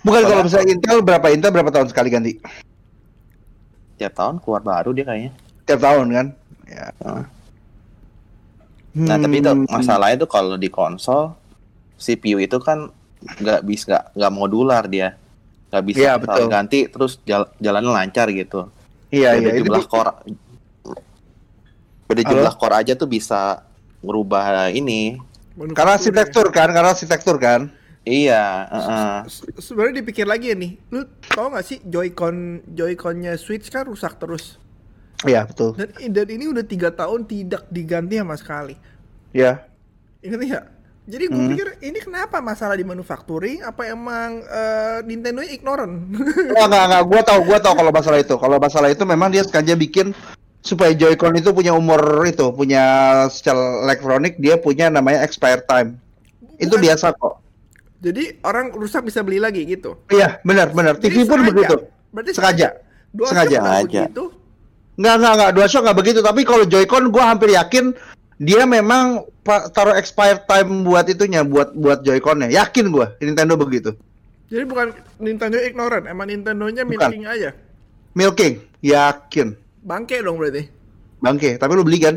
[0.00, 2.32] Bukan kalau misalnya Intel berapa Intel berapa tahun sekali ganti?
[3.96, 5.32] Tiap tahun keluar baru dia kayaknya.
[5.64, 6.26] Tiap tahun kan?
[6.64, 6.86] Ya.
[8.90, 9.66] Nah tapi itu Hmm.
[9.66, 11.34] masalahnya tuh kalau di konsol
[11.96, 15.12] CPU itu kan nggak bisa nggak nggak modular dia
[15.68, 16.48] nggak bisa misalnya betul.
[16.48, 18.66] ganti terus jal- jalannya lancar gitu.
[19.10, 20.12] Iya iya itu jumlah di- core
[22.10, 22.30] beda Halo?
[22.34, 23.62] jumlah core aja tuh bisa
[24.02, 25.16] ngerubah ini.
[25.70, 27.70] karena arsitektur kan, karena arsitektur kan.
[28.00, 28.64] Iya.
[28.66, 29.14] heeh.
[29.28, 34.16] Se- Sebenarnya dipikir lagi ya nih, lu tau gak sih Joy-Con Joy-Connya Switch kan rusak
[34.16, 34.56] terus.
[35.20, 35.76] Iya betul.
[35.76, 38.72] Dan, dan ini udah tiga tahun tidak diganti sama sekali.
[39.30, 39.68] Iya.
[40.24, 40.60] Ingat ya?
[41.04, 41.50] Jadi gue Hmm.
[41.50, 43.60] pikir ini kenapa masalah di manufacturing?
[43.60, 45.92] Apa emang eh, Nintendo ignorant?
[46.08, 48.32] Enggak enggak enggak, gua tahu gua tahu kalau masalah itu.
[48.32, 50.16] Kalau masalah itu memang dia sengaja bikin
[50.60, 52.82] supaya Joy-Con itu punya umur itu, punya
[53.32, 55.96] secara elektronik dia punya namanya expire time.
[56.60, 56.84] Itu Bukan.
[56.84, 57.40] biasa kok.
[58.00, 59.96] Jadi orang rusak bisa beli lagi gitu.
[60.08, 60.96] Iya, benar benar.
[60.96, 61.50] TV Jadi pun sengaja.
[61.52, 61.76] begitu.
[62.10, 62.68] Berarti Sengaja.
[63.12, 63.58] Dua Sengaja.
[63.60, 64.02] Sengaja.
[64.08, 64.24] begitu.
[65.00, 67.96] Enggak enggak enggak, DualShock enggak begitu, tapi kalau Joy-Con gua hampir yakin
[68.40, 72.52] dia memang taruh expire time buat itunya, buat buat Joy-Con-nya.
[72.52, 73.96] Yakin gua Nintendo begitu.
[74.50, 74.90] Jadi bukan
[75.22, 77.08] Nintendo ignorant, emang Nintendo-nya Bukan.
[77.08, 77.50] milking aja.
[78.12, 78.52] Milking,
[78.82, 79.54] yakin.
[79.80, 80.68] Bangke dong berarti.
[81.18, 82.16] Bangke, tapi lu beli kan?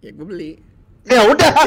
[0.00, 0.52] Ya gue beli.
[1.04, 1.52] Ya udah.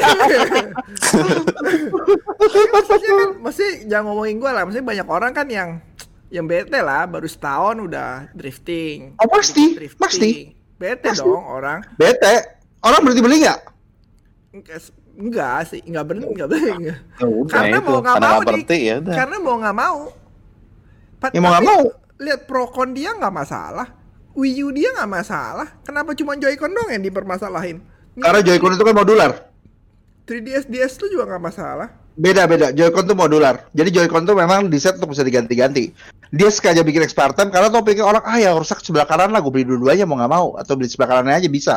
[2.74, 4.64] maksudnya kan, maksudnya jangan ngomongin gue lah.
[4.66, 5.70] Maksudnya banyak orang kan yang
[6.28, 9.16] yang bete lah, baru setahun udah drifting.
[9.16, 10.02] Oh, pasti, Drifting.
[10.02, 10.32] pasti.
[10.78, 11.26] Bete Pasti.
[11.26, 11.82] dong orang.
[11.98, 12.62] Bete.
[12.84, 13.60] Orang berarti beli nggak?
[14.54, 16.28] Enggak, sih, enggak enggak bener.
[16.30, 16.48] enggak.
[17.18, 17.50] Ya udah.
[17.58, 17.88] Karena itu.
[17.88, 18.46] mau nggak Karena mau nih.
[18.46, 19.16] berhenti, ya udah.
[19.16, 20.00] Karena mau nggak mau.
[21.18, 21.82] Pa- Ya mau nggak mau.
[22.18, 23.88] Lihat Procon dia nggak masalah.
[24.38, 25.68] Wii U dia nggak masalah.
[25.82, 27.82] Kenapa cuma Joy-Con dong yang dipermasalahin?
[28.14, 29.32] Karena Joy-Con itu kan modular.
[30.30, 31.90] 3DS DS tuh juga nggak masalah.
[32.14, 32.70] Beda beda.
[32.70, 33.66] Joy-Con tuh modular.
[33.74, 35.90] Jadi Joy-Con tuh memang di set untuk bisa diganti-ganti.
[36.30, 39.50] Dia sengaja bikin expire time karena topiknya orang ah ya rusak sebelah kanan lah gue
[39.50, 41.76] beli dua-duanya mau nggak mau atau beli sebelah kanannya aja bisa.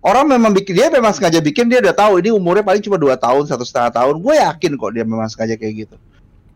[0.00, 3.20] Orang memang bikin dia memang sengaja bikin dia udah tahu ini umurnya paling cuma dua
[3.20, 4.24] tahun satu setengah tahun.
[4.24, 5.96] Gue yakin kok dia memang sengaja kayak gitu.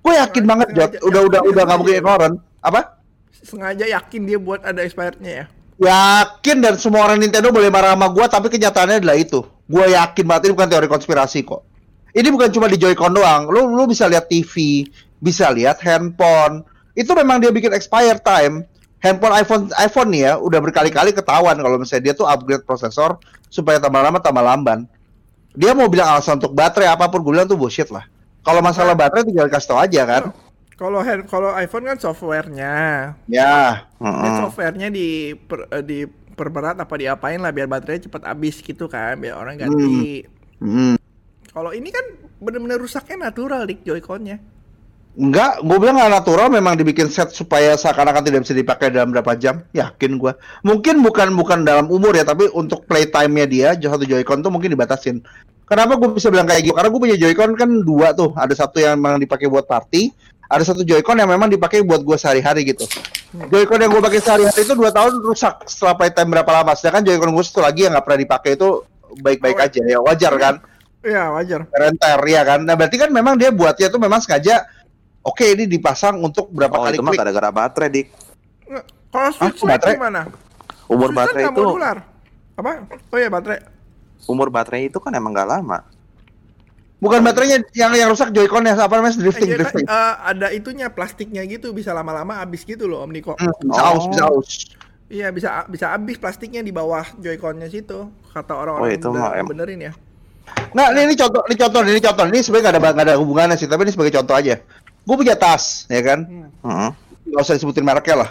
[0.01, 2.35] Gue yakin Sengaja- banget sengaja- Udah udah udah nggak mungkin ignorant.
[2.65, 2.81] Apa?
[3.45, 5.47] Sengaja yakin dia buat ada expirednya ya.
[5.77, 9.45] Yakin dan semua orang Nintendo boleh marah sama gua tapi kenyataannya adalah itu.
[9.69, 11.61] Gua yakin banget ini bukan teori konspirasi kok.
[12.15, 13.53] Ini bukan cuma di Joy-Con doang.
[13.53, 14.87] Lu lu bisa lihat TV,
[15.21, 16.65] bisa lihat handphone.
[16.97, 18.65] Itu memang dia bikin expire time.
[19.05, 23.21] Handphone iPhone iPhone nih ya udah berkali-kali ketahuan kalau misalnya dia tuh upgrade prosesor
[23.53, 24.89] supaya tambah lama tambah lamban.
[25.53, 28.09] Dia mau bilang alasan untuk baterai apa pun gue bilang tuh bullshit lah.
[28.41, 30.23] Kalau masalah baterai tinggal kasih tau aja kan.
[30.75, 32.75] Kalau hand, kalau iPhone kan softwarenya.
[33.31, 34.39] Ya, Dan Heeh.
[34.43, 39.39] softwarenya di per, eh, diperberat apa diapain lah biar baterainya cepat habis gitu kan, biar
[39.39, 40.27] orang ganti.
[40.59, 40.99] hmm.
[41.55, 42.03] Kalau ini kan
[42.43, 44.43] bener-bener rusaknya natural dik Joy-Con-nya.
[45.15, 49.39] Enggak, gue bilang nggak natural memang dibikin set supaya seakan-akan tidak bisa dipakai dalam berapa
[49.39, 49.63] jam.
[49.71, 50.35] Yakin gue.
[50.67, 55.23] Mungkin bukan bukan dalam umur ya, tapi untuk playtime-nya dia, satu Joy-Con tuh mungkin dibatasin.
[55.71, 56.75] Kenapa gue bisa bilang kayak gitu?
[56.75, 58.35] Karena gue punya Joy-Con kan dua tuh.
[58.35, 60.11] Ada satu yang memang dipakai buat party,
[60.55, 62.87] ada satu Joy-Con yang memang dipakai buat gue sehari-hari gitu.
[63.35, 66.73] Joy-Con yang gue pakai sehari-hari itu dua tahun rusak setelah playtime berapa lama.
[66.73, 68.69] Sedangkan Joy-Con gue satu lagi yang nggak pernah dipakai itu
[69.17, 69.65] baik-baik Oh.
[69.65, 70.55] aja ya wajar kan
[71.01, 71.61] Iya wajar.
[71.71, 74.67] renter ya kan nah berarti kan memang dia buatnya tuh memang sengaja
[75.21, 78.07] oke ini dipasang untuk berapa Oh kali itu mah gara-gara baterai dik.
[79.13, 79.95] Kalau Switch kok Lite baterai?
[79.95, 80.23] gimana?
[80.87, 81.65] Umur Switch kan baterai itu.
[82.55, 82.71] Apa?
[82.91, 83.59] Oh iya baterai.
[84.25, 85.79] umur baterai itu kan emang nggak lama.
[87.05, 90.49] Bukan baterainya yang yang rusak Joy-Con ya apa namanya Eh, drifting kan, drifting eh, ada
[90.49, 93.37] itunya plastiknya gitu bisa lama-lama habis gitu loh Om Niko.
[93.37, 93.93] Hmm, bisa Oh.
[93.93, 94.51] aus bisa aus
[95.05, 99.53] Iya bisa bisa habis plastiknya di bawah Joy-Con-nya situ kata Oh, orang-orang itu yang mah
[99.53, 99.93] benerin ya.
[100.75, 102.25] Nggak, ini, ini contoh, ini contoh, ini contoh.
[102.27, 104.55] Ini sebenarnya nggak ada nggak ada hubungannya sih, tapi ini sebagai contoh aja.
[105.05, 106.25] Gue punya tas, ya kan?
[106.25, 106.89] Heeh.
[107.31, 108.29] Nggak usah disebutin mereknya lah.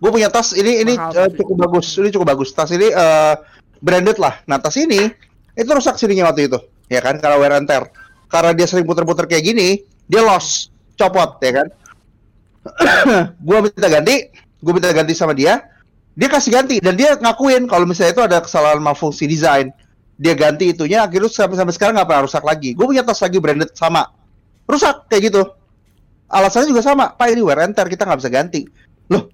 [0.00, 1.36] Gue punya tas, ini ini Mahal sih.
[1.36, 2.48] cukup bagus, ini cukup bagus.
[2.50, 3.34] Tas ini eh,
[3.78, 4.40] branded lah.
[4.44, 5.12] Nah tas ini
[5.52, 6.58] itu rusak sininya waktu itu,
[6.90, 7.16] ya kan?
[7.22, 7.86] Karena wear and tear.
[8.26, 11.66] Karena dia sering puter-puter kayak gini, dia lost, copot, ya kan?
[13.46, 14.28] gue minta ganti,
[14.60, 15.62] gue minta ganti sama dia.
[16.18, 19.70] Dia kasih ganti dan dia ngakuin kalau misalnya itu ada kesalahan malfungsi desain.
[20.20, 22.76] Dia ganti itunya, akhirnya sampai sampai sekarang nggak pernah rusak lagi.
[22.76, 24.04] Gue punya tas lagi branded sama,
[24.68, 25.42] rusak kayak gitu.
[26.28, 28.68] Alasannya juga sama, Pak ini wear and tear, kita nggak bisa ganti.
[29.08, 29.32] Loh,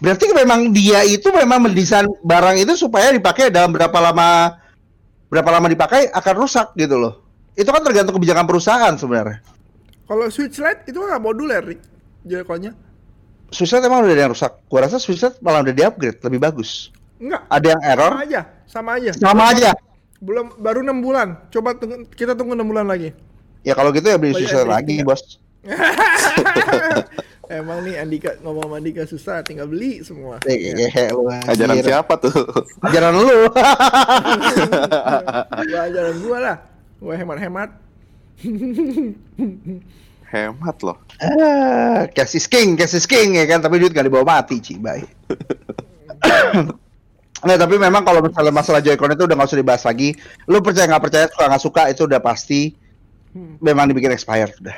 [0.00, 4.56] Berarti memang dia itu memang mendesain barang itu supaya dipakai dalam berapa lama
[5.30, 7.22] berapa lama dipakai akan rusak gitu loh.
[7.54, 9.38] Itu kan tergantung kebijakan perusahaan sebenarnya.
[10.04, 11.80] Kalau Switch Lite itu kan nggak modular, Rick.
[12.26, 12.74] Joy-Con-nya.
[13.54, 14.52] Switch Lite emang udah ada yang rusak.
[14.66, 16.90] Gua rasa Switch Lite malah udah di-upgrade, lebih bagus.
[17.22, 17.46] Enggak.
[17.46, 19.10] Ada yang error, Sama aja, sama aja.
[19.14, 19.70] sama aja.
[20.18, 21.38] Belum baru enam bulan.
[21.54, 23.14] Coba tunggu, kita tunggu enam bulan lagi.
[23.62, 25.06] Ya kalau gitu ya beli Switch SD lagi, tiga.
[25.14, 25.22] Bos.
[27.50, 30.38] Emang nih Andika ngomong sama Andika susah, tinggal beli semua.
[30.46, 31.10] Eh, Ya.
[31.10, 31.26] Lu.
[31.26, 31.50] anjir.
[31.50, 32.30] Ajaran siapa tuh?
[32.80, 33.26] Ajaran lu.
[35.66, 36.56] Gua ajaran gua lah.
[36.96, 37.70] Gua hemat-hemat.
[40.30, 40.96] Hemat loh.
[41.18, 44.78] Ah, cash is king, cash is king ya kan, tapi duit gak dibawa mati, Ci,
[44.78, 45.02] bye.
[47.40, 50.12] Nggak, tapi memang kalau misalnya masalah Joy-Con itu udah nggak usah dibahas lagi.
[50.44, 52.76] Lu percaya nggak percaya, suka nggak suka itu udah pasti
[53.30, 53.62] Hmm.
[53.62, 54.74] memang dibikin expired udah.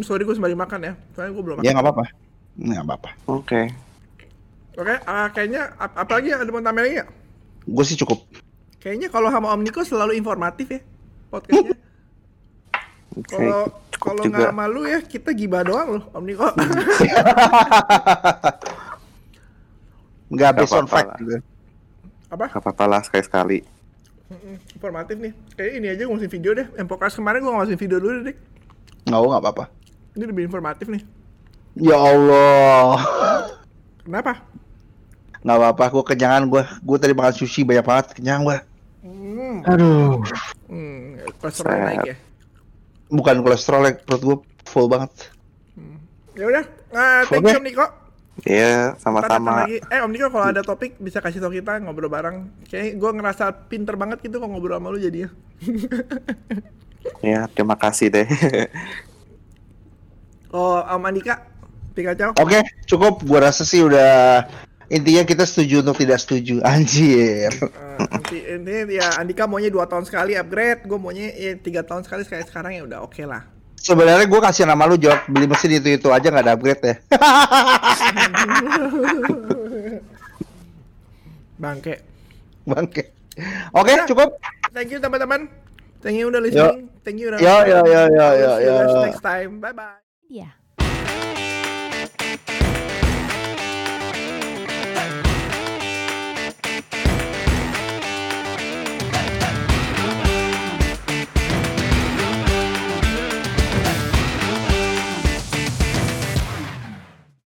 [0.00, 0.92] Sorry gue sembari makan ya.
[1.12, 1.66] Soalnya gue belum makan.
[1.66, 2.04] Ya nggak apa-apa,
[2.54, 3.10] nggak apa-apa.
[3.26, 3.60] Oke.
[4.74, 7.10] Oke, ah, kayaknya ap- apa lagi ada mau tambahin lagi nggak?
[7.66, 8.22] Gue sih cukup.
[8.78, 10.80] Kayaknya kalau sama Om Niko selalu informatif ya
[11.28, 11.74] podcastnya.
[13.12, 13.34] Oke.
[13.34, 16.46] Kalau kalau nggak malu ya kita gibah doang loh Om Niko.
[20.28, 21.18] Nggak Nggak based on fact lah.
[21.18, 21.36] gitu.
[22.28, 22.44] apa?
[22.46, 23.64] Gak apa-apa lah sekali-sekali.
[24.76, 25.32] Informatif nih.
[25.56, 26.68] Kayak ini aja gue masukin video deh.
[26.76, 28.36] Yang podcast kemarin gue nggak masukin video dulu deh.
[29.08, 29.64] Nggak, nggak apa-apa.
[30.18, 31.06] Ini lebih informatif nih.
[31.78, 32.98] Ya Allah.
[34.02, 34.42] Kenapa?
[35.46, 36.62] Nggak apa-apa, gue kenyangan gue.
[36.82, 38.58] Gue tadi makan sushi banyak banget, kenyang gue.
[39.06, 40.18] Hmm, Aduh.
[40.66, 41.86] hmm kolesterol Set.
[41.86, 42.16] naik ya.
[43.14, 45.30] Bukan kolesterol, ya, perut gue full banget.
[46.34, 46.64] Ya udah.
[46.90, 47.54] Nah, thank you.
[47.54, 47.86] Om Niko.
[48.42, 49.70] Iya, datang sama-sama.
[49.70, 49.78] lagi.
[49.86, 52.50] Eh Om Niko kalau ada topik bisa kasih tau kita ngobrol bareng.
[52.66, 55.30] Kayaknya gue ngerasa pinter banget gitu kalau ngobrol sama lu jadinya.
[57.24, 58.28] Ya, terima kasih deh.
[60.52, 61.44] Oh Om Andika,
[61.92, 62.32] Pikachu.
[62.40, 63.20] Oke, cukup.
[63.24, 64.44] Gue rasa sih udah
[64.88, 66.64] intinya kita setuju untuk tidak setuju.
[66.68, 67.52] Anjir.
[67.52, 72.08] Eh, nanti ini ya Andika maunya dua tahun sekali upgrade, gue maunya ya tiga tahun
[72.08, 73.44] sekali sekali sekarang ya udah oke lah.
[73.78, 76.94] Sebenarnya gue kasih nama lu jawab beli mesin itu itu aja nggak ada upgrade ya.
[81.58, 81.94] Bangke.
[82.66, 83.02] Bangke.
[83.74, 84.06] Oke, Udah.
[84.06, 84.28] cukup.
[84.74, 85.46] Thank you teman-teman.
[85.98, 86.86] Thank you udah listening.
[87.02, 87.38] Thank you udah.
[87.42, 89.02] Yo, yo, yo, yo, yo, See you guys yo.
[89.02, 89.58] next time.
[89.58, 90.07] Bye bye.
[90.28, 90.57] Media.